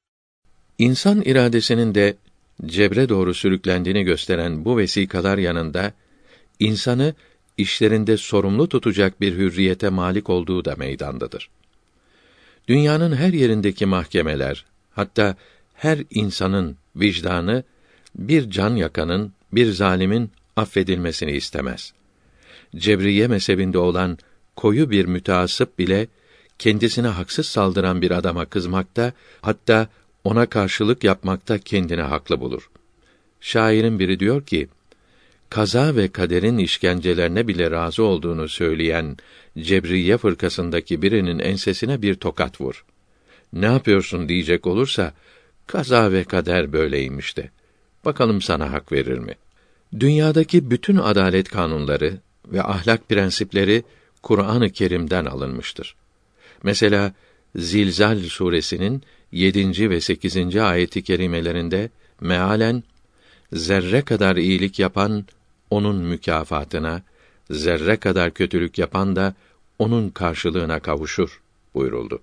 İnsan 0.79 1.23
iradesinin 1.23 1.95
de 1.95 2.17
cebre 2.67 3.09
doğru 3.09 3.35
sürüklendiğini 3.35 4.03
gösteren 4.05 4.65
bu 4.65 4.79
vesikalar 4.79 5.39
yanında 5.39 5.93
insanı 6.59 7.15
işlerinde 7.59 8.17
sorumlu 8.17 8.69
tutacak 8.69 9.21
bir 9.21 9.35
hürriyete 9.35 9.89
malik 9.89 10.31
olduğu 10.31 10.65
da 10.65 10.77
meydandadır. 10.77 11.51
Dünyanın 12.69 13.17
her 13.17 13.33
yerindeki 13.33 13.87
mahkemeler, 13.87 14.65
hatta 14.91 15.37
her 15.75 15.99
insanın 16.11 16.77
vicdanı 16.97 17.65
bir 18.15 18.51
can 18.51 18.77
yakanın, 18.77 19.33
bir 19.53 19.73
zalimin 19.73 20.31
affedilmesini 20.57 21.33
istemez. 21.33 21.93
Cebriye 22.77 23.29
mezhebinde 23.29 23.79
olan 23.79 24.19
koyu 24.57 24.91
bir 24.91 25.05
müteassıp 25.05 25.79
bile 25.79 26.09
kendisine 26.59 27.09
haksız 27.09 27.47
saldıran 27.47 28.03
bir 28.03 28.11
adama 28.11 28.45
kızmakta, 28.45 29.13
hatta 29.41 29.89
ona 30.25 30.47
karşılık 30.47 31.05
yapmakta 31.05 31.59
kendine 31.59 32.03
haklı 32.03 32.41
bulur. 32.41 32.71
Şairin 33.41 33.99
biri 33.99 34.21
diyor 34.21 34.47
ki: 34.47 34.69
Kaza 35.51 35.97
ve 35.97 36.09
kaderin 36.09 36.59
işkencelerine 36.59 37.49
bile 37.49 37.71
razı 37.71 38.03
olduğunu 38.03 38.49
söyleyen 38.49 39.17
Cebriye 39.59 40.17
fırkasındaki 40.17 41.03
birinin 41.03 41.39
ensesine 41.39 42.03
bir 42.03 42.15
tokat 42.15 42.61
vur. 42.61 42.85
Ne 43.53 43.67
yapıyorsun 43.67 44.29
diyecek 44.29 44.67
olursa, 44.67 45.13
kaza 45.67 46.13
ve 46.13 46.25
kader 46.25 46.73
böyleymiş 46.73 47.37
de. 47.37 47.51
Bakalım 48.05 48.43
sana 48.43 48.73
hak 48.73 48.93
verir 48.93 49.19
mi? 49.19 49.35
Dünyadaki 50.01 50.71
bütün 50.71 50.97
adalet 50.97 51.49
kanunları 51.49 52.19
ve 52.47 52.63
ahlak 52.63 53.09
prensipleri 53.09 53.85
Kur'an-ı 54.27 54.71
Kerim'den 54.71 55.25
alınmıştır. 55.25 55.95
Mesela 56.63 57.13
Zilzal 57.57 58.19
suresinin 58.19 59.03
7. 59.33 59.91
ve 59.91 60.01
8. 60.01 60.57
ayeti 60.57 61.03
kerimelerinde 61.03 61.91
mealen 62.21 62.83
zerre 63.53 64.03
kadar 64.03 64.37
iyilik 64.37 64.79
yapan 64.79 65.25
onun 65.71 65.97
mükafatına, 65.97 67.03
zerre 67.51 67.97
kadar 67.97 68.31
kötülük 68.31 68.79
yapan 68.79 69.17
da 69.17 69.35
onun 69.79 70.11
karşılığına 70.11 70.81
kavuşur 70.81 71.41
buyuruldu. 71.75 72.21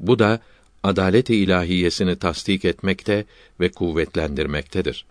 Bu 0.00 0.18
da 0.18 0.40
adalet-i 0.82 1.36
ilahiyesini 1.36 2.16
tasdik 2.16 2.64
etmekte 2.64 3.24
ve 3.60 3.70
kuvvetlendirmektedir. 3.70 5.04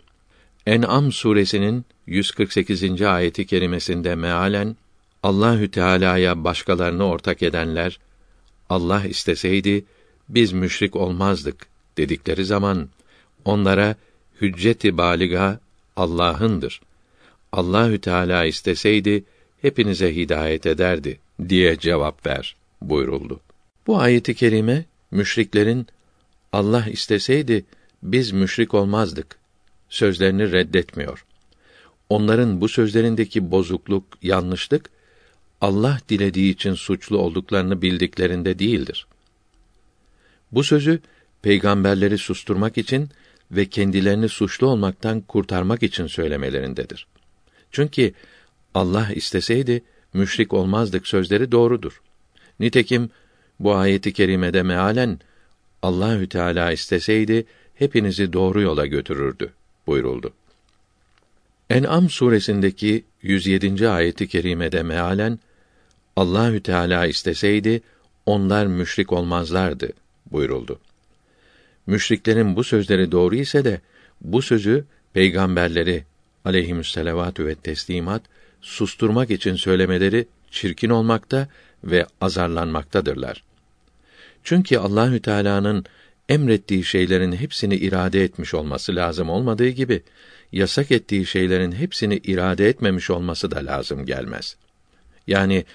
En'am 0.67 1.11
suresinin 1.11 1.85
148. 2.07 3.01
ayeti 3.01 3.45
kerimesinde 3.45 4.15
mealen 4.15 4.75
Allahü 5.23 5.71
Teala'ya 5.71 6.43
başkalarını 6.43 7.03
ortak 7.03 7.43
edenler 7.43 7.99
Allah 8.69 9.05
isteseydi 9.05 9.85
biz 10.29 10.51
müşrik 10.51 10.95
olmazdık 10.95 11.67
dedikleri 11.97 12.45
zaman 12.45 12.89
onlara 13.45 13.95
hücceti 14.41 14.97
baliga 14.97 15.59
Allah'ındır. 15.95 16.81
Allahü 17.51 18.01
Teala 18.01 18.45
isteseydi 18.45 19.23
hepinize 19.61 20.15
hidayet 20.15 20.65
ederdi 20.65 21.19
diye 21.49 21.79
cevap 21.79 22.25
ver 22.25 22.55
buyuruldu. 22.81 23.39
Bu 23.87 23.99
ayeti 23.99 24.35
kerime 24.35 24.85
müşriklerin 25.11 25.87
Allah 26.53 26.85
isteseydi 26.85 27.65
biz 28.03 28.31
müşrik 28.31 28.73
olmazdık 28.73 29.39
sözlerini 29.89 30.51
reddetmiyor. 30.51 31.25
Onların 32.09 32.61
bu 32.61 32.69
sözlerindeki 32.69 33.51
bozukluk, 33.51 34.03
yanlışlık 34.21 34.89
Allah 35.61 35.99
dilediği 36.09 36.53
için 36.53 36.73
suçlu 36.73 37.17
olduklarını 37.17 37.81
bildiklerinde 37.81 38.59
değildir. 38.59 39.07
Bu 40.51 40.63
sözü 40.63 40.99
peygamberleri 41.41 42.17
susturmak 42.17 42.77
için 42.77 43.09
ve 43.51 43.65
kendilerini 43.65 44.29
suçlu 44.29 44.67
olmaktan 44.67 45.21
kurtarmak 45.21 45.83
için 45.83 46.07
söylemelerindedir. 46.07 47.07
Çünkü 47.71 48.13
Allah 48.73 49.09
isteseydi 49.15 49.83
müşrik 50.13 50.53
olmazdık 50.53 51.07
sözleri 51.07 51.51
doğrudur. 51.51 52.01
Nitekim 52.59 53.09
bu 53.59 53.75
ayeti 53.75 54.13
kerimede 54.13 54.63
mealen 54.63 55.19
Allahü 55.81 56.29
Teala 56.29 56.71
isteseydi 56.71 57.45
hepinizi 57.75 58.33
doğru 58.33 58.61
yola 58.61 58.85
götürürdü 58.85 59.53
buyuruldu. 59.87 60.33
En'am 61.69 62.09
suresindeki 62.09 63.03
107. 63.21 63.89
ayeti 63.89 64.27
kerimede 64.27 64.83
mealen 64.83 65.39
Allahü 66.19 66.63
Teala 66.63 67.05
isteseydi 67.05 67.81
onlar 68.25 68.65
müşrik 68.65 69.13
olmazlardı 69.13 69.89
buyuruldu. 70.31 70.79
Müşriklerin 71.87 72.55
bu 72.55 72.63
sözleri 72.63 73.11
doğru 73.11 73.35
ise 73.35 73.65
de 73.65 73.81
bu 74.21 74.41
sözü 74.41 74.85
peygamberleri 75.13 76.03
aleyhisselatü 76.45 77.45
ve 77.45 77.55
teslimat 77.55 78.21
susturmak 78.61 79.31
için 79.31 79.55
söylemeleri 79.55 80.27
çirkin 80.51 80.89
olmakta 80.89 81.47
ve 81.83 82.05
azarlanmaktadırlar. 82.21 83.43
Çünkü 84.43 84.77
Allahü 84.77 85.19
Teala'nın 85.19 85.85
emrettiği 86.29 86.83
şeylerin 86.83 87.31
hepsini 87.31 87.75
irade 87.75 88.23
etmiş 88.23 88.53
olması 88.53 88.95
lazım 88.95 89.29
olmadığı 89.29 89.69
gibi 89.69 90.03
yasak 90.51 90.91
ettiği 90.91 91.25
şeylerin 91.25 91.71
hepsini 91.71 92.17
irade 92.17 92.69
etmemiş 92.69 93.09
olması 93.09 93.51
da 93.51 93.65
lazım 93.65 94.05
gelmez. 94.05 94.55
Yani 95.27 95.65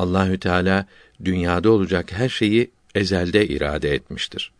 Allahü 0.00 0.38
Teala 0.38 0.86
dünyada 1.24 1.70
olacak 1.70 2.12
her 2.12 2.28
şeyi 2.28 2.70
ezelde 2.94 3.48
irade 3.48 3.94
etmiştir. 3.94 4.52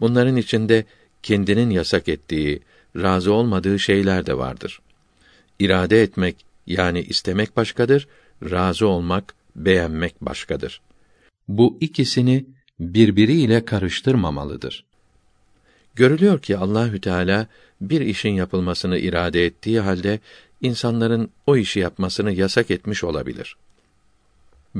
Bunların 0.00 0.36
içinde 0.36 0.84
kendinin 1.22 1.70
yasak 1.70 2.08
ettiği, 2.08 2.60
razı 2.96 3.32
olmadığı 3.32 3.78
şeyler 3.78 4.26
de 4.26 4.38
vardır. 4.38 4.80
İrade 5.58 6.02
etmek 6.02 6.36
yani 6.66 7.00
istemek 7.00 7.56
başkadır, 7.56 8.08
razı 8.50 8.86
olmak, 8.86 9.34
beğenmek 9.56 10.20
başkadır. 10.20 10.80
Bu 11.48 11.78
ikisini 11.80 12.44
birbiriyle 12.80 13.64
karıştırmamalıdır. 13.64 14.84
Görülüyor 15.94 16.38
ki 16.42 16.56
Allahü 16.56 17.00
Teala 17.00 17.46
bir 17.80 18.00
işin 18.00 18.34
yapılmasını 18.34 18.98
irade 18.98 19.46
ettiği 19.46 19.80
halde 19.80 20.20
insanların 20.60 21.30
o 21.46 21.56
işi 21.56 21.80
yapmasını 21.80 22.32
yasak 22.32 22.70
etmiş 22.70 23.04
olabilir. 23.04 23.56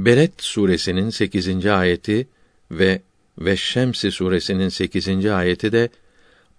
Beled 0.04 0.32
suresinin 0.38 1.10
8. 1.10 1.66
ayeti 1.66 2.28
ve 2.70 3.02
ve 3.38 3.56
Şemsi 3.56 4.10
suresinin 4.10 4.68
8. 4.68 5.26
ayeti 5.26 5.72
de 5.72 5.88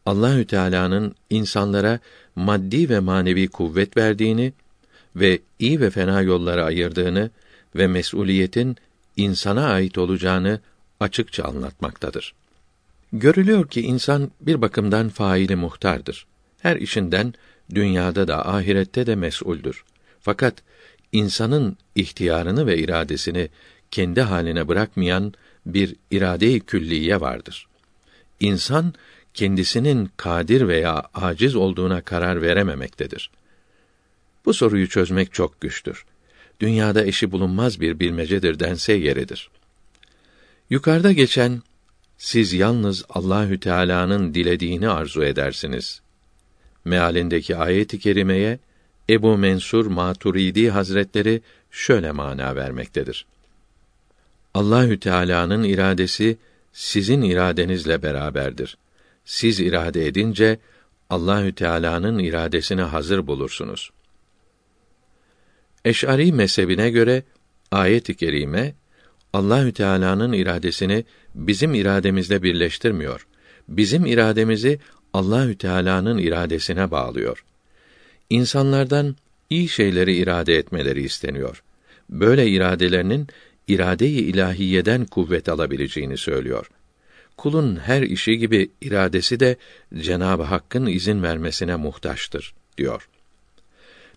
Allahü 0.06 0.48
Teala'nın 0.48 1.16
insanlara 1.30 2.00
maddi 2.36 2.90
ve 2.90 3.00
manevi 3.00 3.48
kuvvet 3.48 3.98
verdiğini 3.98 4.54
ve 5.16 5.40
iyi 5.60 5.82
ve 5.82 5.90
fena 5.90 6.22
yollara 6.22 6.66
ayırdığını 6.66 7.32
ve 7.76 7.88
mesuliyetin 7.88 8.78
insana 9.18 9.68
ait 9.68 9.98
olacağını 9.98 10.60
açıkça 11.00 11.44
anlatmaktadır. 11.44 12.34
Görülüyor 13.14 13.68
ki 13.68 13.82
insan 13.82 14.32
bir 14.42 14.62
bakımdan 14.62 15.10
faili 15.10 15.56
muhtardır. 15.56 16.26
Her 16.62 16.76
işinden 16.76 17.34
dünyada 17.76 18.28
da 18.28 18.50
ahirette 18.50 19.08
de 19.08 19.16
mesuldür. 19.16 19.84
Fakat 20.20 20.54
insanın 21.12 21.78
ihtiyarını 22.00 22.68
ve 22.68 22.78
iradesini 22.78 23.50
kendi 23.92 24.22
haline 24.22 24.68
bırakmayan 24.68 25.34
bir 25.66 25.96
irade-i 26.12 26.60
külliye 26.60 27.22
vardır. 27.22 27.68
İnsan 28.40 28.94
kendisinin 29.34 30.10
kadir 30.18 30.68
veya 30.68 31.04
aciz 31.14 31.56
olduğuna 31.56 32.02
karar 32.02 32.42
verememektedir. 32.42 33.30
Bu 34.46 34.54
soruyu 34.54 34.90
çözmek 34.90 35.34
çok 35.34 35.62
güçtür. 35.62 36.06
Dünyada 36.60 37.06
eşi 37.06 37.32
bulunmaz 37.32 37.82
bir 37.82 38.00
bilmecedir 38.00 38.60
dense 38.60 38.94
yeridir. 38.94 39.50
Yukarıda 40.70 41.12
geçen 41.12 41.62
siz 42.18 42.54
yalnız 42.54 43.06
Allahü 43.10 43.60
Teala'nın 43.60 44.34
dilediğini 44.34 44.90
arzu 44.90 45.24
edersiniz. 45.24 46.02
Mealindeki 46.86 47.56
ayet-i 47.56 48.00
kerimeye 48.00 48.60
Ebu 49.10 49.38
Mensur 49.38 49.86
Maturidi 49.86 50.70
Hazretleri 50.70 51.42
şöyle 51.72 52.12
mana 52.12 52.56
vermektedir. 52.56 53.26
Allahü 54.54 55.00
Teala'nın 55.00 55.64
iradesi 55.64 56.38
sizin 56.74 57.22
iradenizle 57.22 58.04
beraberdir. 58.04 58.78
Siz 59.26 59.60
irade 59.60 60.08
edince 60.08 60.60
Allahü 61.10 61.56
Teala'nın 61.56 62.20
iradesine 62.20 62.82
hazır 62.82 63.28
bulursunuz. 63.28 63.92
Eş'ari 65.86 66.34
mezhebine 66.34 66.90
göre 66.90 67.24
ayet-i 67.72 68.16
kerime 68.16 68.76
Allahü 69.34 69.74
Teala'nın 69.74 70.34
iradesini 70.34 71.06
bizim 71.36 71.74
irademizle 71.74 72.44
birleştirmiyor. 72.44 73.28
Bizim 73.68 74.06
irademizi 74.06 74.80
Allahü 75.14 75.58
Teala'nın 75.58 76.18
iradesine 76.18 76.92
bağlıyor. 76.92 77.46
İnsanlardan 78.30 79.16
iyi 79.50 79.70
şeyleri 79.70 80.16
irade 80.16 80.58
etmeleri 80.58 81.02
isteniyor. 81.02 81.64
Böyle 82.10 82.48
iradelerinin 82.48 83.28
irade-i 83.68 84.10
ilahiyeden 84.10 85.06
kuvvet 85.06 85.50
alabileceğini 85.50 86.18
söylüyor. 86.18 86.72
Kulun 87.38 87.76
her 87.76 88.02
işi 88.02 88.38
gibi 88.38 88.72
iradesi 88.82 89.40
de 89.40 89.56
Cenab-ı 89.98 90.44
Hakk'ın 90.44 90.86
izin 90.86 91.24
vermesine 91.24 91.76
muhtaçtır 91.76 92.54
diyor. 92.78 93.10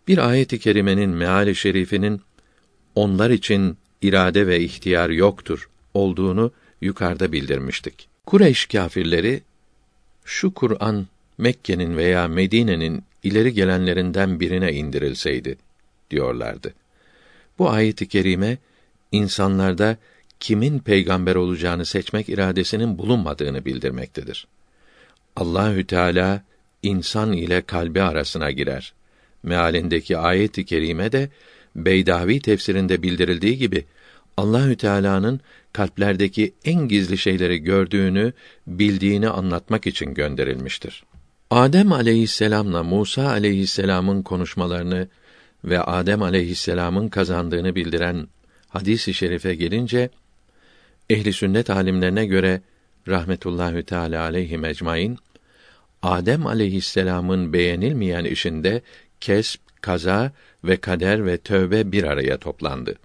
Bir 0.09 0.29
ayet-i 0.29 0.59
kerimenin 0.59 1.11
meali 1.11 1.55
şerifinin 1.55 2.21
onlar 2.95 3.31
için 3.31 3.77
irade 4.03 4.47
ve 4.47 4.61
ihtiyar 4.61 5.11
yoktur 5.11 5.69
olduğunu 5.95 6.53
yukarıda 6.81 7.33
bildirmiştik. 7.33 8.09
Kureyş 8.27 8.67
kâfirleri 8.67 9.43
şu 10.25 10.55
Kur'an 10.55 11.07
Mekke'nin 11.39 11.97
veya 11.97 12.29
Medine'nin 12.29 13.05
ileri 13.23 13.53
gelenlerinden 13.53 14.41
birine 14.41 14.73
indirilseydi 14.73 15.57
diyorlardı. 16.11 16.75
Bu 17.59 17.71
ayet-i 17.71 18.09
kerime 18.09 18.59
insanlarda 19.13 19.97
kimin 20.41 20.79
peygamber 20.79 21.35
olacağını 21.35 21.87
seçmek 21.87 22.29
iradesinin 22.29 22.99
bulunmadığını 22.99 23.65
bildirmektedir. 23.65 24.47
Allahü 25.37 25.87
Teala 25.87 26.45
insan 26.83 27.33
ile 27.33 27.63
kalbi 27.63 28.03
arasına 28.03 28.51
girer. 28.51 28.95
Mealindeki 29.43 30.19
ayet-i 30.19 30.65
kerime 30.65 31.13
de 31.13 31.29
Beydavi 31.77 32.41
tefsirinde 32.41 33.03
bildirildiği 33.03 33.59
gibi 33.59 33.85
Allahü 34.37 34.77
Teala'nın 34.77 35.41
kalplerdeki 35.73 36.55
en 36.65 36.89
gizli 36.89 37.19
şeyleri 37.19 37.59
gördüğünü, 37.59 38.33
bildiğini 38.67 39.29
anlatmak 39.29 39.87
için 39.87 40.15
gönderilmiştir. 40.15 41.05
Adem 41.53 41.93
aleyhisselamla 41.93 42.83
Musa 42.83 43.29
aleyhisselamın 43.29 44.23
konuşmalarını 44.23 45.09
ve 45.65 45.81
Adem 45.81 46.23
aleyhisselamın 46.23 47.09
kazandığını 47.09 47.75
bildiren 47.75 48.29
hadis-i 48.69 49.15
şerife 49.15 49.55
gelince 49.55 50.11
ehli 51.11 51.33
sünnet 51.33 51.71
alimlerine 51.71 52.27
göre 52.27 52.63
rahmetullahi 53.09 53.83
teala 53.83 54.23
aleyhi 54.23 54.59
mecmain 54.59 55.19
Adem 56.03 56.47
aleyhisselamın 56.47 57.53
beğenilmeyen 57.53 58.25
işinde 58.25 58.83
kesp, 59.21 59.61
kaza 59.81 60.33
ve 60.65 60.77
kader 60.77 61.27
ve 61.27 61.39
tövbe 61.39 61.93
bir 61.93 62.05
araya 62.05 62.39
toplandı. 62.39 62.97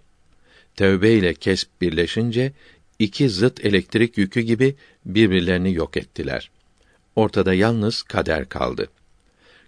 Tövbe 0.75 1.11
ile 1.11 1.33
kesp 1.33 1.81
birleşince 1.81 2.51
iki 2.99 3.29
zıt 3.29 3.65
elektrik 3.65 4.17
yükü 4.17 4.41
gibi 4.41 4.75
birbirlerini 5.05 5.73
yok 5.73 5.97
ettiler. 5.97 6.49
Ortada 7.17 7.53
yalnız 7.53 8.01
kader 8.01 8.49
kaldı. 8.49 8.87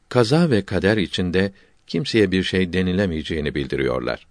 Kaza 0.09 0.49
ve 0.49 0.65
kader 0.65 0.97
içinde 0.97 1.51
kimseye 1.87 2.31
bir 2.31 2.43
şey 2.43 2.73
denilemeyeceğini 2.73 3.55
bildiriyorlar. 3.55 4.27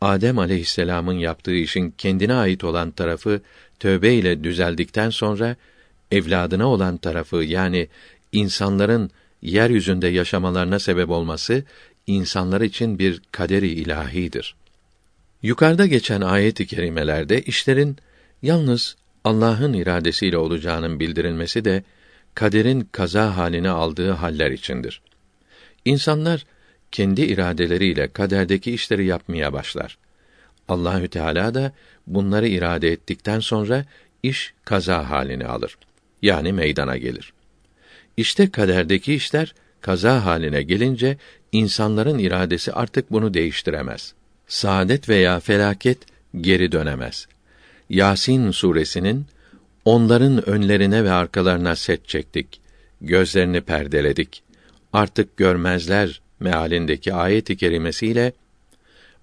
Adem 0.00 0.38
aleyhisselamın 0.38 1.12
yaptığı 1.12 1.54
işin 1.54 1.94
kendine 1.98 2.34
ait 2.34 2.64
olan 2.64 2.90
tarafı 2.90 3.40
tövbe 3.78 4.14
ile 4.14 4.44
düzeldikten 4.44 5.10
sonra 5.10 5.56
evladına 6.10 6.66
olan 6.66 6.96
tarafı 6.96 7.36
yani 7.36 7.88
insanların 8.32 9.10
yeryüzünde 9.42 10.08
yaşamalarına 10.08 10.78
sebep 10.78 11.10
olması 11.10 11.64
insanlar 12.06 12.60
için 12.60 12.98
bir 12.98 13.22
kaderi 13.32 13.68
ilahidir. 13.68 14.54
Yukarıda 15.42 15.86
geçen 15.86 16.20
ayet-i 16.20 16.66
kerimelerde 16.66 17.42
işlerin 17.42 17.96
yalnız 18.42 18.96
Allah'ın 19.24 19.72
iradesiyle 19.72 20.36
olacağının 20.36 21.00
bildirilmesi 21.00 21.64
de 21.64 21.84
kaderin 22.34 22.88
kaza 22.92 23.36
halini 23.36 23.70
aldığı 23.70 24.10
haller 24.10 24.50
içindir. 24.50 25.02
İnsanlar 25.84 26.46
kendi 26.92 27.22
iradeleriyle 27.22 28.08
kaderdeki 28.08 28.72
işleri 28.72 29.06
yapmaya 29.06 29.52
başlar. 29.52 29.98
Allahü 30.68 31.08
Teala 31.08 31.54
da 31.54 31.72
bunları 32.06 32.48
irade 32.48 32.92
ettikten 32.92 33.40
sonra 33.40 33.84
iş 34.22 34.54
kaza 34.64 35.10
halini 35.10 35.46
alır. 35.46 35.78
Yani 36.22 36.52
meydana 36.52 36.96
gelir. 36.96 37.32
İşte 38.16 38.50
kaderdeki 38.50 39.14
işler 39.14 39.54
kaza 39.80 40.24
haline 40.24 40.62
gelince 40.62 41.16
insanların 41.52 42.18
iradesi 42.18 42.72
artık 42.72 43.12
bunu 43.12 43.34
değiştiremez. 43.34 44.14
Saadet 44.46 45.08
veya 45.08 45.40
felaket 45.40 45.98
geri 46.40 46.72
dönemez. 46.72 47.26
Yasin 47.90 48.50
suresinin 48.50 49.26
onların 49.84 50.48
önlerine 50.48 51.04
ve 51.04 51.10
arkalarına 51.12 51.76
set 51.76 52.08
çektik. 52.08 52.60
Gözlerini 53.00 53.60
perdeledik. 53.60 54.42
Artık 54.92 55.36
görmezler 55.36 56.20
mealindeki 56.40 57.14
ayet-i 57.14 57.56
kerimesiyle 57.56 58.32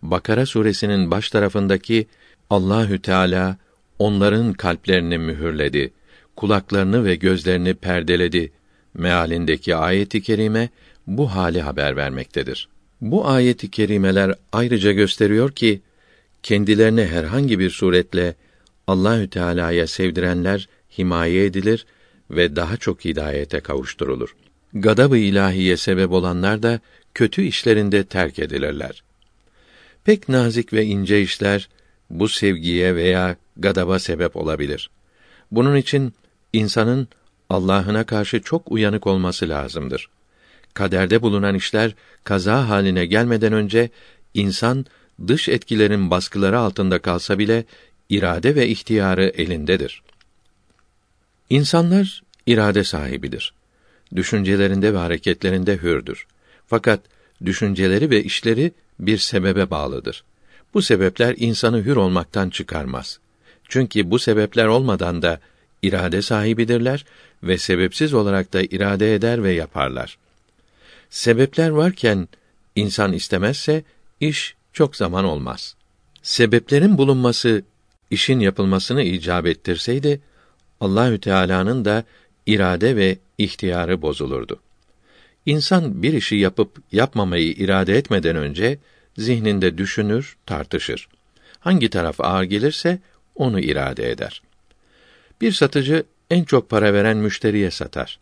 Bakara 0.02 0.46
suresinin 0.46 1.12
baş 1.12 1.30
tarafındaki 1.30 2.08
Allahü 2.50 3.02
Teala 3.02 3.58
onların 4.00 4.54
kalplerini 4.54 5.18
mühürledi, 5.18 5.92
kulaklarını 6.36 7.06
ve 7.06 7.16
gözlerini 7.16 7.74
perdeledi 7.74 8.52
mealindeki 8.94 9.76
ayet-i 9.76 10.22
kerime 10.22 10.70
bu 11.08 11.36
hali 11.36 11.62
haber 11.62 11.96
vermektedir. 11.96 12.70
Bu 13.02 13.28
ayet-i 13.28 13.72
kerimeler 13.72 14.36
ayrıca 14.52 14.92
gösteriyor 14.92 15.52
ki 15.52 15.82
kendilerini 16.44 17.06
herhangi 17.06 17.60
bir 17.60 17.70
suretle 17.70 18.36
Allahü 18.92 19.30
Teala'ya 19.30 19.88
sevdirenler 19.88 20.70
himaye 20.98 21.46
edilir 21.46 21.86
ve 22.32 22.56
daha 22.56 22.78
çok 22.78 23.06
hidayete 23.06 23.60
kavuşturulur. 23.60 24.36
Gadab-ı 24.74 25.18
ilahiye 25.18 25.78
sebep 25.78 26.12
olanlar 26.12 26.64
da 26.64 26.80
kötü 27.14 27.42
işlerinde 27.42 28.04
terk 28.04 28.40
edilirler. 28.40 29.04
Pek 30.04 30.30
nazik 30.30 30.74
ve 30.74 30.86
ince 30.86 31.22
işler 31.22 31.70
bu 32.10 32.28
sevgiye 32.28 32.96
veya 32.96 33.36
gadaba 33.58 34.00
sebep 34.00 34.36
olabilir. 34.36 34.90
Bunun 35.52 35.76
için 35.76 36.14
insanın 36.54 37.08
Allah'ına 37.50 38.04
karşı 38.04 38.42
çok 38.42 38.72
uyanık 38.72 39.08
olması 39.08 39.50
lazımdır. 39.50 40.10
Kaderde 40.74 41.22
bulunan 41.22 41.56
işler 41.56 41.96
kaza 42.24 42.70
haline 42.70 43.06
gelmeden 43.06 43.54
önce 43.54 43.90
insan 44.34 44.86
dış 45.28 45.50
etkilerin 45.50 46.12
baskıları 46.12 46.60
altında 46.60 47.00
kalsa 47.00 47.40
bile 47.40 47.66
irade 48.12 48.56
ve 48.56 48.68
ihtiyarı 48.68 49.32
elindedir. 49.38 50.02
İnsanlar 51.50 52.24
irade 52.46 52.84
sahibidir. 52.84 53.54
Düşüncelerinde 54.16 54.94
ve 54.94 54.98
hareketlerinde 54.98 55.78
hürdür. 55.78 56.28
Fakat 56.68 57.00
düşünceleri 57.46 58.10
ve 58.10 58.24
işleri 58.24 58.72
bir 59.00 59.18
sebebe 59.18 59.70
bağlıdır. 59.70 60.24
Bu 60.74 60.82
sebepler 60.82 61.36
insanı 61.38 61.86
hür 61.86 61.96
olmaktan 61.96 62.50
çıkarmaz. 62.50 63.20
Çünkü 63.70 64.12
bu 64.12 64.20
sebepler 64.20 64.66
olmadan 64.66 65.22
da 65.22 65.40
irade 65.82 66.22
sahibidirler 66.22 67.06
ve 67.44 67.58
sebepsiz 67.58 68.14
olarak 68.14 68.54
da 68.54 68.62
irade 68.62 69.16
eder 69.16 69.44
ve 69.44 69.52
yaparlar. 69.52 70.18
Sebepler 71.10 71.70
varken 71.70 72.28
insan 72.76 73.14
istemezse 73.14 73.84
iş 74.20 74.56
çok 74.74 74.96
zaman 74.96 75.26
olmaz. 75.26 75.76
Sebeplerin 76.24 76.98
bulunması 76.98 77.64
işin 78.12 78.40
yapılmasını 78.40 79.04
icap 79.04 79.46
ettirseydi 79.46 80.22
Allahü 80.80 81.22
Teala'nın 81.22 81.86
da 81.86 82.04
irade 82.46 82.96
ve 82.96 83.18
ihtiyarı 83.38 84.02
bozulurdu. 84.02 84.60
İnsan 85.46 86.04
bir 86.04 86.14
işi 86.14 86.36
yapıp 86.36 86.78
yapmamayı 86.92 87.52
irade 87.52 87.98
etmeden 87.98 88.36
önce 88.36 88.80
zihninde 89.18 89.78
düşünür, 89.78 90.38
tartışır. 90.46 91.08
Hangi 91.60 91.90
taraf 91.90 92.22
ağır 92.22 92.44
gelirse 92.44 93.00
onu 93.36 93.60
irade 93.60 94.12
eder. 94.12 94.42
Bir 95.42 95.52
satıcı 95.52 96.04
en 96.30 96.44
çok 96.44 96.70
para 96.70 96.94
veren 96.94 97.18
müşteriye 97.18 97.72
satar. 97.72 98.20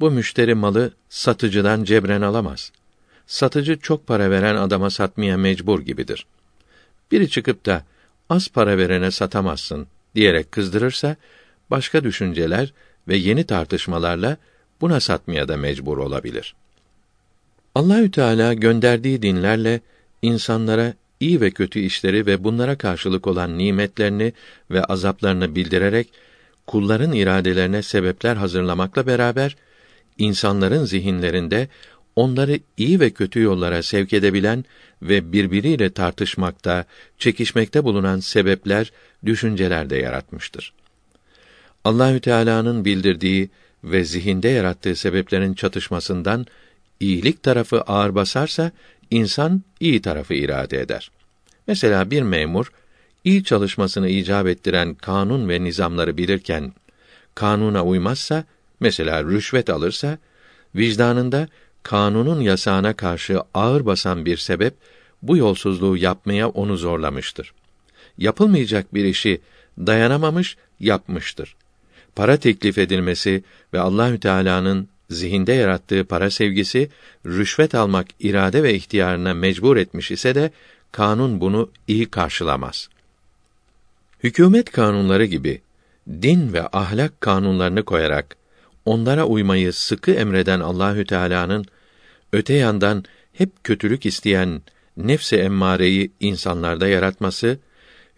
Bu 0.00 0.10
müşteri 0.10 0.54
malı 0.54 0.92
satıcıdan 1.08 1.84
cebren 1.84 2.22
alamaz. 2.22 2.72
Satıcı 3.26 3.78
çok 3.78 4.06
para 4.06 4.30
veren 4.30 4.56
adama 4.56 4.90
satmaya 4.90 5.36
mecbur 5.36 5.80
gibidir. 5.80 6.26
Biri 7.10 7.30
çıkıp 7.30 7.66
da 7.66 7.84
az 8.28 8.48
para 8.48 8.78
verene 8.78 9.10
satamazsın 9.10 9.86
diyerek 10.14 10.52
kızdırırsa 10.52 11.16
başka 11.70 12.04
düşünceler 12.04 12.72
ve 13.08 13.16
yeni 13.16 13.44
tartışmalarla 13.44 14.36
buna 14.80 15.00
satmaya 15.00 15.48
da 15.48 15.56
mecbur 15.56 15.98
olabilir. 15.98 16.54
Allahü 17.74 18.10
Teala 18.10 18.54
gönderdiği 18.54 19.22
dinlerle 19.22 19.80
insanlara 20.22 20.94
iyi 21.20 21.40
ve 21.40 21.50
kötü 21.50 21.80
işleri 21.80 22.26
ve 22.26 22.44
bunlara 22.44 22.78
karşılık 22.78 23.26
olan 23.26 23.58
nimetlerini 23.58 24.32
ve 24.70 24.84
azaplarını 24.84 25.54
bildirerek 25.54 26.08
kulların 26.66 27.12
iradelerine 27.12 27.82
sebepler 27.82 28.36
hazırlamakla 28.36 29.06
beraber 29.06 29.56
insanların 30.18 30.84
zihinlerinde 30.84 31.68
onları 32.18 32.58
iyi 32.76 33.00
ve 33.00 33.10
kötü 33.10 33.40
yollara 33.40 33.82
sevk 33.82 34.12
edebilen 34.12 34.64
ve 35.02 35.32
birbiriyle 35.32 35.90
tartışmakta, 35.90 36.84
çekişmekte 37.18 37.84
bulunan 37.84 38.20
sebepler, 38.20 38.92
düşünceler 39.24 39.90
de 39.90 39.96
yaratmıştır. 39.96 40.72
Allahü 41.84 42.20
Teala'nın 42.20 42.84
bildirdiği 42.84 43.50
ve 43.84 44.04
zihinde 44.04 44.48
yarattığı 44.48 44.96
sebeplerin 44.96 45.54
çatışmasından 45.54 46.46
iyilik 47.00 47.42
tarafı 47.42 47.80
ağır 47.80 48.14
basarsa 48.14 48.70
insan 49.10 49.62
iyi 49.80 50.02
tarafı 50.02 50.34
irade 50.34 50.80
eder. 50.80 51.10
Mesela 51.66 52.10
bir 52.10 52.22
memur 52.22 52.72
iyi 53.24 53.44
çalışmasını 53.44 54.08
icap 54.08 54.46
ettiren 54.46 54.94
kanun 54.94 55.48
ve 55.48 55.64
nizamları 55.64 56.16
bilirken 56.16 56.72
kanuna 57.34 57.84
uymazsa, 57.84 58.44
mesela 58.80 59.24
rüşvet 59.24 59.70
alırsa, 59.70 60.18
vicdanında 60.74 61.48
kanunun 61.88 62.40
yasağına 62.40 62.92
karşı 62.92 63.40
ağır 63.54 63.86
basan 63.86 64.24
bir 64.24 64.36
sebep 64.36 64.74
bu 65.22 65.36
yolsuzluğu 65.36 65.96
yapmaya 65.96 66.48
onu 66.48 66.76
zorlamıştır. 66.76 67.52
Yapılmayacak 68.18 68.94
bir 68.94 69.04
işi 69.04 69.40
dayanamamış, 69.78 70.56
yapmıştır. 70.80 71.56
Para 72.16 72.36
teklif 72.36 72.78
edilmesi 72.78 73.44
ve 73.72 73.80
Allahü 73.80 74.20
Teala'nın 74.20 74.88
zihinde 75.10 75.52
yarattığı 75.52 76.04
para 76.04 76.30
sevgisi 76.30 76.90
rüşvet 77.26 77.74
almak 77.74 78.06
irade 78.20 78.62
ve 78.62 78.74
ihtiyarına 78.74 79.34
mecbur 79.34 79.76
etmiş 79.76 80.10
ise 80.10 80.34
de 80.34 80.50
kanun 80.92 81.40
bunu 81.40 81.70
iyi 81.86 82.06
karşılamaz. 82.06 82.88
Hükümet 84.22 84.70
kanunları 84.72 85.24
gibi 85.24 85.60
din 86.08 86.52
ve 86.52 86.68
ahlak 86.72 87.20
kanunlarını 87.20 87.82
koyarak 87.82 88.36
onlara 88.84 89.24
uymayı 89.24 89.72
sıkı 89.72 90.10
emreden 90.10 90.60
Allahü 90.60 91.04
Teala'nın 91.04 91.64
öte 92.32 92.54
yandan 92.54 93.04
hep 93.32 93.64
kötülük 93.64 94.06
isteyen 94.06 94.62
nefse 94.96 95.36
emmareyi 95.36 96.10
insanlarda 96.20 96.88
yaratması, 96.88 97.58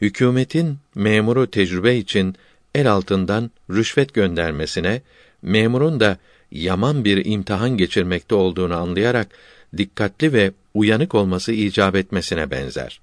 hükümetin 0.00 0.78
memuru 0.94 1.50
tecrübe 1.50 1.96
için 1.96 2.36
el 2.74 2.92
altından 2.92 3.50
rüşvet 3.70 4.14
göndermesine, 4.14 5.02
memurun 5.42 6.00
da 6.00 6.18
yaman 6.50 7.04
bir 7.04 7.24
imtihan 7.24 7.76
geçirmekte 7.76 8.34
olduğunu 8.34 8.76
anlayarak 8.76 9.28
dikkatli 9.76 10.32
ve 10.32 10.52
uyanık 10.74 11.14
olması 11.14 11.52
icap 11.52 11.96
etmesine 11.96 12.50
benzer. 12.50 13.00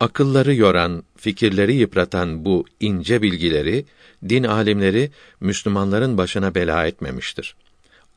Akılları 0.00 0.54
yoran, 0.54 1.02
fikirleri 1.16 1.74
yıpratan 1.74 2.44
bu 2.44 2.64
ince 2.80 3.22
bilgileri 3.22 3.84
din 4.28 4.44
alimleri 4.44 5.10
Müslümanların 5.40 6.18
başına 6.18 6.54
bela 6.54 6.86
etmemiştir. 6.86 7.54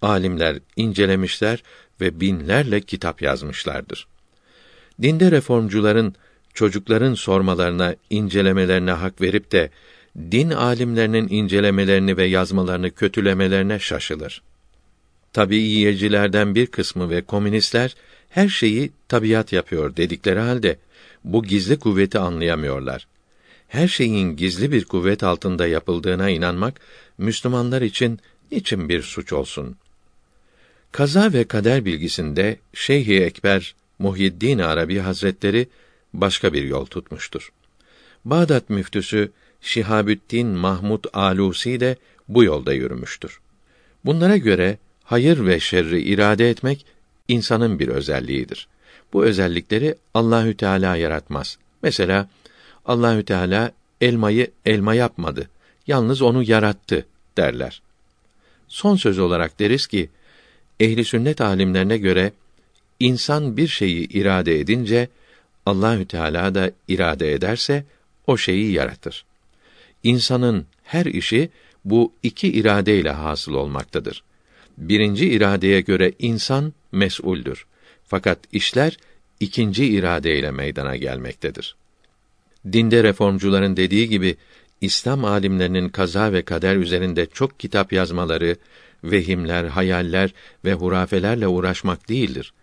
Alimler 0.02 0.60
incelemişler 0.76 1.64
ve 2.02 2.20
binlerle 2.20 2.82
kitap 2.82 3.22
yazmışlardır. 3.22 4.08
Dinde 5.02 5.32
reformcuların 5.32 6.16
çocukların 6.54 7.14
sormalarına, 7.14 7.96
incelemelerine 8.10 8.91
hak 8.91 9.22
verip 9.22 9.52
de 9.52 9.70
din 10.32 10.50
alimlerinin 10.50 11.28
incelemelerini 11.30 12.18
ve 12.18 12.26
yazmalarını 12.26 12.91
kötülemelerine 12.91 13.80
şaşılır. 13.80 14.41
Tabii 15.34 15.58
yiyecilerden 15.58 16.56
bir 16.56 16.68
kısmı 16.68 17.10
ve 17.10 17.22
komünistler 17.22 17.96
her 18.30 18.50
şeyi 18.50 18.91
tabiat 19.08 19.54
yapıyor 19.54 19.96
dedikleri 19.96 20.39
halde 20.39 20.78
bu 21.24 21.43
gizli 21.43 21.80
kuvveti 21.80 22.20
anlayamıyorlar. 22.20 23.08
Her 23.68 23.88
şeyin 23.88 24.36
gizli 24.36 24.72
bir 24.72 24.86
kuvvet 24.86 25.24
altında 25.24 25.68
yapıldığına 25.68 26.30
inanmak 26.30 26.82
Müslümanlar 27.18 27.82
için 27.82 28.20
niçin 28.52 28.89
bir 28.89 29.02
suç 29.02 29.34
olsun? 29.34 29.78
Kaza 30.96 31.34
ve 31.34 31.43
kader 31.43 31.86
bilgisinde 31.86 32.60
Şeyh-i 32.74 33.24
Ekber 33.24 33.76
Muhyiddin 34.00 34.60
Arabi 34.60 35.00
Hazretleri 35.00 35.68
başka 36.14 36.54
bir 36.54 36.64
yol 36.64 36.86
tutmuştur. 36.86 37.52
Bağdat 38.26 38.70
müftüsü 38.70 39.32
Şihabüddin 39.62 40.48
Mahmud 40.48 41.04
Alusi 41.14 41.80
de 41.80 41.98
bu 42.28 42.43
yolda 42.43 42.74
yürümüştür. 42.74 43.39
Bunlara 44.06 44.38
göre 44.38 44.78
hayır 45.04 45.46
ve 45.46 45.60
şerri 45.60 46.02
irade 46.02 46.50
etmek 46.50 46.86
insanın 47.28 47.80
bir 47.80 47.88
özelliğidir. 47.88 48.68
Bu 49.14 49.26
özellikleri 49.26 49.96
Allahü 50.14 50.58
Teala 50.58 50.96
yaratmaz. 50.96 51.58
Mesela 51.84 52.30
Allahü 52.86 53.26
Teala 53.26 53.72
elmayı 54.02 54.52
elma 54.66 54.93
yapmadı. 54.93 55.50
Yalnız 55.88 56.22
onu 56.22 56.43
yarattı 56.43 57.06
derler. 57.38 57.82
Son 58.68 58.96
söz 58.96 59.20
olarak 59.20 59.60
deriz 59.60 59.88
ki 59.88 60.10
ehli 60.80 61.05
sünnet 61.05 61.41
alimlerine 61.41 61.97
göre 61.97 62.32
insan 62.99 63.57
bir 63.57 63.67
şeyi 63.67 64.07
irade 64.07 64.59
edince 64.59 65.07
Allahü 65.65 66.05
Teala 66.05 66.55
da 66.55 66.71
irade 66.88 67.34
ederse 67.34 67.86
o 68.28 68.38
şeyi 68.38 68.71
yaratır. 68.71 69.26
İnsanın 70.03 70.65
her 70.84 71.05
işi 71.05 71.49
bu 71.86 72.13
iki 72.23 72.47
iradeyle 72.47 73.11
hasıl 73.11 73.53
olmaktadır. 73.53 74.23
Birinci 74.78 75.30
iradeye 75.30 75.82
göre 75.82 76.11
insan 76.19 76.73
mes'uldür. 76.91 77.65
Fakat 78.07 78.39
işler 78.51 78.97
ikinci 79.39 79.86
iradeyle 79.86 80.51
meydana 80.51 80.95
gelmektedir. 80.95 81.76
Dinde 82.71 83.03
reformcuların 83.03 83.78
dediği 83.78 84.09
gibi 84.09 84.38
İslam 84.82 85.26
alimlerinin 85.26 85.89
kaza 85.89 86.34
ve 86.34 86.41
kader 86.41 86.76
üzerinde 86.76 87.26
çok 87.26 87.59
kitap 87.59 87.93
yazmaları, 87.93 88.55
vehimler, 89.03 89.65
hayaller 89.65 90.34
ve 90.65 90.73
hurafelerle 90.73 91.47
uğraşmak 91.47 92.09
değildir. 92.09 92.53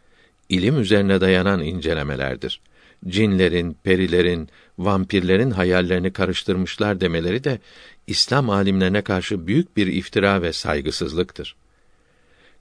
İlim 0.49 0.81
üzerine 0.81 1.21
dayanan 1.21 1.61
incelemelerdir. 1.61 2.61
Cinlerin, 3.09 3.77
perilerin, 3.85 4.49
vampirlerin 4.79 5.51
hayallerini 5.51 6.13
karıştırmışlar 6.13 7.01
demeleri 7.01 7.45
de 7.45 7.59
İslam 8.07 8.51
alimlerine 8.51 9.03
karşı 9.03 9.47
büyük 9.47 9.77
bir 9.77 9.87
iftira 9.87 10.43
ve 10.43 10.53
saygısızlıktır. 10.53 11.57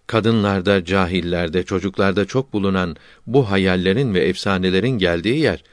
Kadınlarda, 0.07 0.85
cahillerde, 0.85 1.63
çocuklarda 1.63 2.25
çok 2.25 2.53
bulunan 2.53 2.95
bu 3.27 3.51
hayallerin 3.51 4.13
ve 4.13 4.19
efsanelerin 4.19 4.97
geldiği 4.97 5.39
yer 5.39 5.63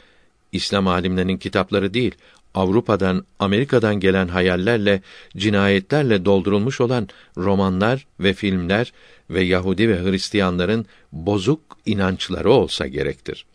İslam 0.53 0.87
alimlerinin 0.87 1.37
kitapları 1.37 1.95
değil, 1.95 2.15
Avrupa'dan, 2.55 3.25
Amerika'dan 3.39 4.01
gelen 4.01 4.29
hayallerle, 4.29 5.03
cinayetlerle 5.37 6.25
doldurulmuş 6.25 6.81
olan 6.81 7.09
romanlar 7.37 8.07
ve 8.21 8.35
filmler 8.35 8.93
ve 9.31 9.43
Yahudi 9.43 9.89
ve 9.89 10.03
Hristiyanların 10.03 10.87
bozuk 11.13 11.61
inançları 11.87 12.51
olsa 12.51 12.87
gerektir. 12.87 13.47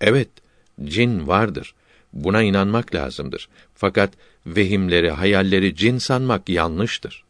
Evet, 0.00 0.28
cin 0.84 1.26
vardır. 1.26 1.74
Buna 2.12 2.42
inanmak 2.42 2.94
lazımdır. 2.94 3.48
Fakat 3.74 4.10
vehimleri, 4.46 5.10
hayalleri 5.10 5.76
cin 5.76 5.98
sanmak 5.98 6.48
yanlıştır. 6.48 7.24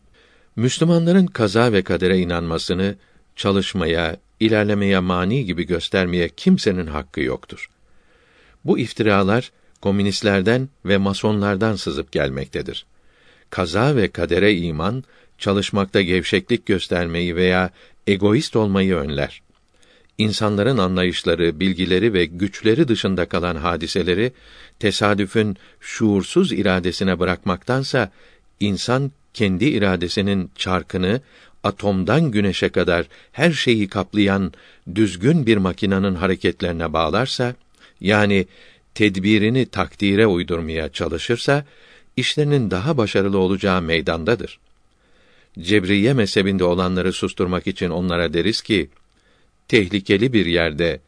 Müslümanların 0.56 1.26
kaza 1.26 1.72
ve 1.72 1.82
kadere 1.82 2.18
inanmasını 2.18 2.94
çalışmaya, 3.36 4.16
ilerlemeye 4.40 4.98
mani 4.98 5.44
gibi 5.44 5.66
göstermeye 5.66 6.28
kimsenin 6.28 6.86
hakkı 6.86 7.20
yoktur. 7.20 7.70
Bu 8.64 8.78
iftiralar 8.78 9.52
komünistlerden 9.86 10.68
ve 10.84 10.96
masonlardan 10.96 11.76
sızıp 11.76 12.12
gelmektedir. 12.12 12.86
Kaza 13.50 13.96
ve 13.96 14.08
kadere 14.08 14.54
iman 14.56 15.04
çalışmakta 15.38 16.02
gevşeklik 16.02 16.66
göstermeyi 16.66 17.36
veya 17.36 17.70
egoist 18.06 18.56
olmayı 18.56 18.94
önler. 18.94 19.42
İnsanların 20.18 20.78
anlayışları, 20.78 21.60
bilgileri 21.60 22.12
ve 22.12 22.24
güçleri 22.24 22.88
dışında 22.88 23.26
kalan 23.26 23.56
hadiseleri 23.56 24.32
tesadüfün 24.78 25.56
şuursuz 25.80 26.52
iradesine 26.52 27.18
bırakmaktansa 27.18 28.10
insan 28.60 29.12
kendi 29.34 29.64
iradesinin 29.64 30.50
çarkını 30.56 31.20
atomdan 31.64 32.30
güneşe 32.30 32.68
kadar 32.68 33.06
her 33.32 33.52
şeyi 33.52 33.88
kaplayan 33.88 34.52
düzgün 34.94 35.46
bir 35.46 35.56
makinanın 35.56 36.14
hareketlerine 36.14 36.92
bağlarsa 36.92 37.54
yani 38.00 38.46
tedbirini 38.96 39.66
takdire 39.66 40.26
uydurmaya 40.26 40.92
çalışırsa 40.92 41.64
işlerinin 42.16 42.70
daha 42.70 42.96
başarılı 42.96 43.38
olacağı 43.38 43.82
meydandadır. 43.82 44.58
Cebriye 45.58 46.12
mezhebinde 46.12 46.64
olanları 46.64 47.12
susturmak 47.12 47.66
için 47.66 47.90
onlara 47.90 48.32
deriz 48.32 48.62
ki 48.62 48.90
tehlikeli 49.68 50.32
bir 50.32 50.46
yerde 50.46 51.00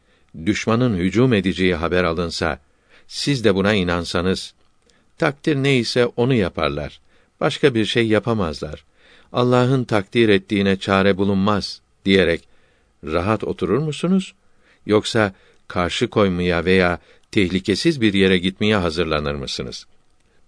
düşmanın 0.45 0.97
hücum 0.97 1.33
edeceği 1.33 1.75
haber 1.75 2.03
alınsa 2.03 2.59
siz 3.07 3.43
de 3.43 3.55
buna 3.55 3.73
inansanız 3.73 4.53
takdir 5.17 5.55
neyse 5.55 6.05
onu 6.05 6.33
yaparlar. 6.33 6.99
Başka 7.39 7.75
bir 7.75 7.85
şey 7.85 8.07
yapamazlar. 8.07 8.85
Allah'ın 9.33 9.83
takdir 9.83 10.29
ettiğine 10.29 10.77
çare 10.77 11.17
bulunmaz 11.17 11.81
diyerek 12.05 12.47
rahat 13.03 13.43
oturur 13.43 13.79
musunuz? 13.79 14.33
Yoksa 14.85 15.33
karşı 15.67 16.07
koymaya 16.07 16.65
veya 16.65 16.99
tehlikesiz 17.31 18.01
bir 18.01 18.13
yere 18.13 18.37
gitmeye 18.37 18.75
hazırlanır 18.75 19.35
mısınız? 19.35 19.85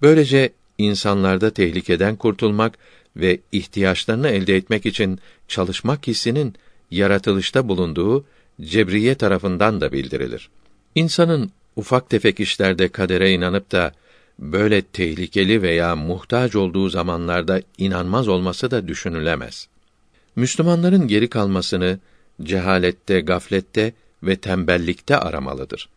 Böylece 0.01 0.53
insanlarda 0.77 1.53
tehlikeden 1.53 2.15
kurtulmak 2.15 2.77
ve 3.15 3.39
ihtiyaçlarını 3.51 4.27
elde 4.27 4.55
etmek 4.55 4.85
için 4.85 5.19
çalışmak 5.47 6.07
hissinin 6.07 6.55
yaratılışta 6.91 7.67
bulunduğu 7.67 8.25
Cebriye 8.61 9.15
tarafından 9.15 9.81
da 9.81 9.91
bildirilir. 9.91 10.49
İnsanın 10.95 11.51
ufak 11.75 12.09
tefek 12.09 12.39
işlerde 12.39 12.87
kadere 12.87 13.31
inanıp 13.31 13.71
da 13.71 13.91
böyle 14.39 14.81
tehlikeli 14.81 15.61
veya 15.61 15.95
muhtaç 15.95 16.55
olduğu 16.55 16.89
zamanlarda 16.89 17.61
inanmaz 17.77 18.27
olması 18.27 18.71
da 18.71 18.87
düşünülemez. 18.87 19.67
Müslümanların 20.35 21.07
geri 21.07 21.27
kalmasını 21.27 21.99
cehalette, 22.43 23.21
gaflette 23.21 23.93
ve 24.23 24.35
tembellikte 24.35 25.17
aramalıdır. 25.17 25.89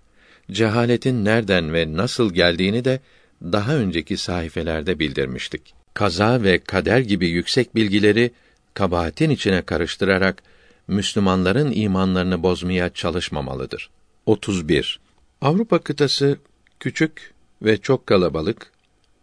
Cehaletin 0.52 1.24
nereden 1.24 1.72
ve 1.72 1.96
nasıl 1.96 2.34
geldiğini 2.34 2.84
de 2.84 3.00
daha 3.42 3.76
önceki 3.76 4.16
sayfelerde 4.16 4.98
bildirmiştik. 4.98 5.74
Kaza 5.94 6.42
ve 6.42 6.58
kader 6.58 6.98
gibi 6.98 7.28
yüksek 7.28 7.74
bilgileri 7.74 8.30
kabahatin 8.74 9.30
içine 9.30 9.62
karıştırarak 9.62 10.42
Müslümanların 10.88 11.72
imanlarını 11.74 12.42
bozmaya 12.42 12.90
çalışmamalıdır. 12.90 13.90
31. 14.26 15.00
Avrupa 15.40 15.78
kıtası 15.78 16.38
küçük 16.80 17.32
ve 17.62 17.76
çok 17.76 18.06
kalabalık 18.06 18.72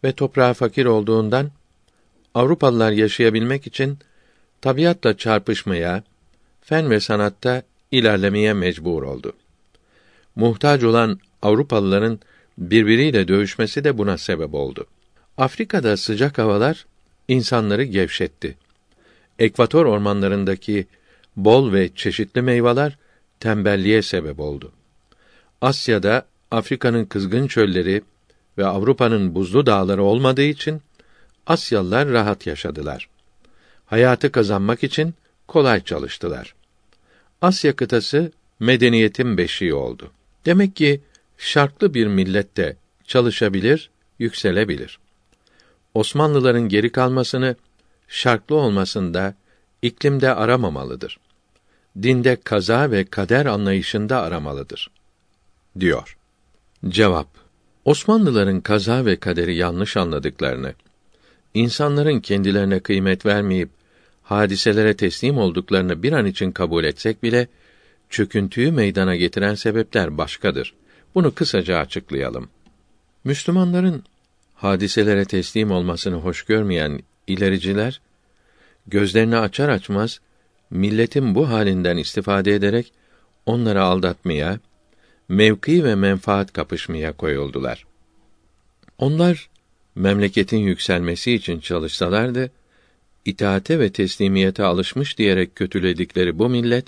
ve 0.03 0.11
toprağa 0.11 0.53
fakir 0.53 0.85
olduğundan 0.85 1.51
Avrupalılar 2.33 2.91
yaşayabilmek 2.91 3.67
için 3.67 3.97
tabiatla 4.61 5.17
çarpışmaya, 5.17 6.03
fen 6.61 6.89
ve 6.89 6.99
sanatta 6.99 7.63
ilerlemeye 7.91 8.53
mecbur 8.53 9.03
oldu. 9.03 9.33
Muhtaç 10.35 10.83
olan 10.83 11.19
Avrupalıların 11.41 12.19
birbiriyle 12.57 13.27
dövüşmesi 13.27 13.83
de 13.83 13.97
buna 13.97 14.17
sebep 14.17 14.53
oldu. 14.53 14.85
Afrika'da 15.37 15.97
sıcak 15.97 16.37
havalar 16.37 16.85
insanları 17.27 17.83
gevşetti. 17.83 18.57
Ekvator 19.39 19.85
ormanlarındaki 19.85 20.87
bol 21.35 21.73
ve 21.73 21.89
çeşitli 21.95 22.41
meyveler 22.41 22.97
tembelliğe 23.39 24.01
sebep 24.01 24.39
oldu. 24.39 24.71
Asya'da 25.61 26.25
Afrika'nın 26.51 27.05
kızgın 27.05 27.47
çölleri 27.47 28.01
ve 28.57 28.65
Avrupa'nın 28.65 29.35
buzlu 29.35 29.65
dağları 29.65 30.03
olmadığı 30.03 30.43
için 30.43 30.81
Asyalılar 31.47 32.09
rahat 32.09 32.47
yaşadılar. 32.47 33.09
Hayatı 33.85 34.31
kazanmak 34.31 34.83
için 34.83 35.13
kolay 35.47 35.83
çalıştılar. 35.83 36.55
Asya 37.41 37.75
kıtası 37.75 38.31
medeniyetin 38.59 39.37
beşiği 39.37 39.73
oldu. 39.73 40.11
Demek 40.45 40.75
ki 40.75 41.01
şartlı 41.37 41.93
bir 41.93 42.07
millette 42.07 42.77
çalışabilir, 43.05 43.89
yükselebilir. 44.19 44.99
Osmanlıların 45.93 46.69
geri 46.69 46.91
kalmasını 46.91 47.55
şartlı 48.07 48.55
olmasında 48.55 49.35
iklimde 49.81 50.33
aramamalıdır. 50.33 51.19
Dinde 52.01 52.35
kaza 52.43 52.91
ve 52.91 53.05
kader 53.05 53.45
anlayışında 53.45 54.21
aramalıdır. 54.21 54.89
diyor. 55.79 56.17
Cevap 56.87 57.27
Osmanlıların 57.85 58.61
kaza 58.61 59.05
ve 59.05 59.15
kaderi 59.15 59.55
yanlış 59.55 59.97
anladıklarını, 59.97 60.73
insanların 61.53 62.19
kendilerine 62.19 62.79
kıymet 62.79 63.25
vermeyip 63.25 63.69
hadiselere 64.23 64.95
teslim 64.95 65.37
olduklarını 65.37 66.03
bir 66.03 66.11
an 66.11 66.25
için 66.25 66.51
kabul 66.51 66.83
etsek 66.83 67.23
bile 67.23 67.47
çöküntüyü 68.11 68.71
meydana 68.71 69.15
getiren 69.15 69.55
sebepler 69.55 70.17
başkadır. 70.17 70.73
Bunu 71.15 71.35
kısaca 71.35 71.77
açıklayalım. 71.77 72.49
Müslümanların 73.23 74.03
hadiselere 74.55 75.25
teslim 75.25 75.71
olmasını 75.71 76.15
hoş 76.15 76.43
görmeyen 76.43 76.99
ilericiler 77.27 78.01
gözlerini 78.87 79.37
açar 79.37 79.69
açmaz 79.69 80.19
milletin 80.69 81.35
bu 81.35 81.49
halinden 81.49 81.97
istifade 81.97 82.55
ederek 82.55 82.91
onları 83.45 83.83
aldatmaya, 83.83 84.59
mevki 85.29 85.83
ve 85.83 85.95
menfaat 85.95 86.53
kapışmaya 86.53 87.11
koyuldular. 87.11 87.85
Onlar 88.97 89.49
memleketin 89.95 90.57
yükselmesi 90.57 91.33
için 91.33 91.59
çalışsalardı, 91.59 92.51
itaate 93.25 93.79
ve 93.79 93.91
teslimiyete 93.91 94.63
alışmış 94.63 95.17
diyerek 95.17 95.55
kötüledikleri 95.55 96.39
bu 96.39 96.49
millet 96.49 96.85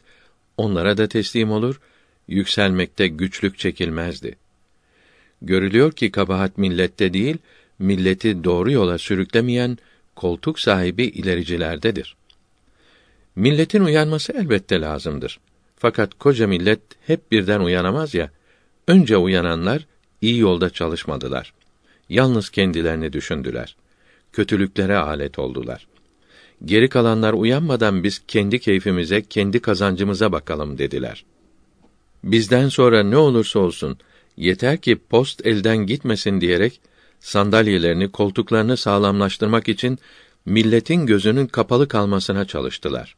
onlara 0.57 0.97
da 0.97 1.07
teslim 1.07 1.51
olur, 1.51 1.81
yükselmekte 2.27 3.07
güçlük 3.07 3.59
çekilmezdi. 3.59 4.35
Görülüyor 5.41 5.91
ki 5.91 6.11
kabahat 6.11 6.57
millette 6.57 7.13
değil, 7.13 7.37
milleti 7.79 8.43
doğru 8.43 8.71
yola 8.71 8.97
sürüklemeyen 8.97 9.77
koltuk 10.15 10.59
sahibi 10.59 11.03
ilericilerdedir. 11.03 12.15
Milletin 13.35 13.83
uyanması 13.83 14.33
elbette 14.33 14.81
lazımdır. 14.81 15.39
Fakat 15.77 16.13
koca 16.13 16.47
millet 16.47 16.79
hep 17.07 17.31
birden 17.31 17.59
uyanamaz 17.59 18.13
ya. 18.13 18.31
Önce 18.87 19.17
uyananlar 19.17 19.87
iyi 20.21 20.39
yolda 20.39 20.69
çalışmadılar. 20.69 21.53
Yalnız 22.09 22.49
kendilerini 22.49 23.13
düşündüler. 23.13 23.75
Kötülüklere 24.33 24.97
alet 24.97 25.39
oldular. 25.39 25.87
Geri 26.65 26.89
kalanlar 26.89 27.33
uyanmadan 27.33 28.03
biz 28.03 28.21
kendi 28.27 28.59
keyfimize, 28.59 29.21
kendi 29.21 29.59
kazancımıza 29.59 30.31
bakalım 30.31 30.77
dediler. 30.77 31.25
Bizden 32.23 32.69
sonra 32.69 33.03
ne 33.03 33.17
olursa 33.17 33.59
olsun 33.59 33.97
yeter 34.37 34.77
ki 34.77 34.99
post 35.09 35.45
elden 35.45 35.77
gitmesin 35.77 36.41
diyerek 36.41 36.81
sandalyelerini, 37.19 38.11
koltuklarını 38.11 38.77
sağlamlaştırmak 38.77 39.69
için 39.69 39.99
milletin 40.45 41.05
gözünün 41.05 41.47
kapalı 41.47 41.87
kalmasına 41.87 42.45
çalıştılar. 42.45 43.15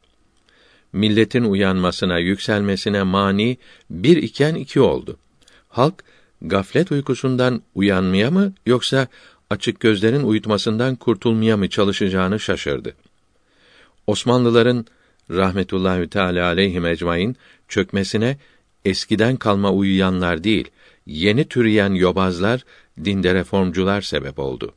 Milletin 0.92 1.44
uyanmasına, 1.44 2.18
yükselmesine 2.18 3.02
mani 3.02 3.58
bir 3.90 4.16
iken 4.16 4.54
iki 4.54 4.80
oldu. 4.80 5.16
Halk 5.68 6.04
gaflet 6.42 6.92
uykusundan 6.92 7.62
uyanmaya 7.74 8.30
mı 8.30 8.52
yoksa 8.66 9.06
açık 9.50 9.80
gözlerin 9.80 10.22
uyutmasından 10.22 10.96
kurtulmaya 10.96 11.56
mı 11.56 11.68
çalışacağını 11.68 12.40
şaşırdı. 12.40 12.94
Osmanlıların 14.06 14.86
rahmetullahi 15.30 16.08
teala 16.08 16.46
aleyhi 16.46 16.86
ecmaîn 16.86 17.36
çökmesine 17.68 18.36
eskiden 18.84 19.36
kalma 19.36 19.72
uyuyanlar 19.72 20.44
değil, 20.44 20.70
yeni 21.06 21.48
türeyen 21.48 21.94
yobazlar, 21.94 22.64
dinde 23.04 23.34
reformcular 23.34 24.00
sebep 24.00 24.38
oldu. 24.38 24.74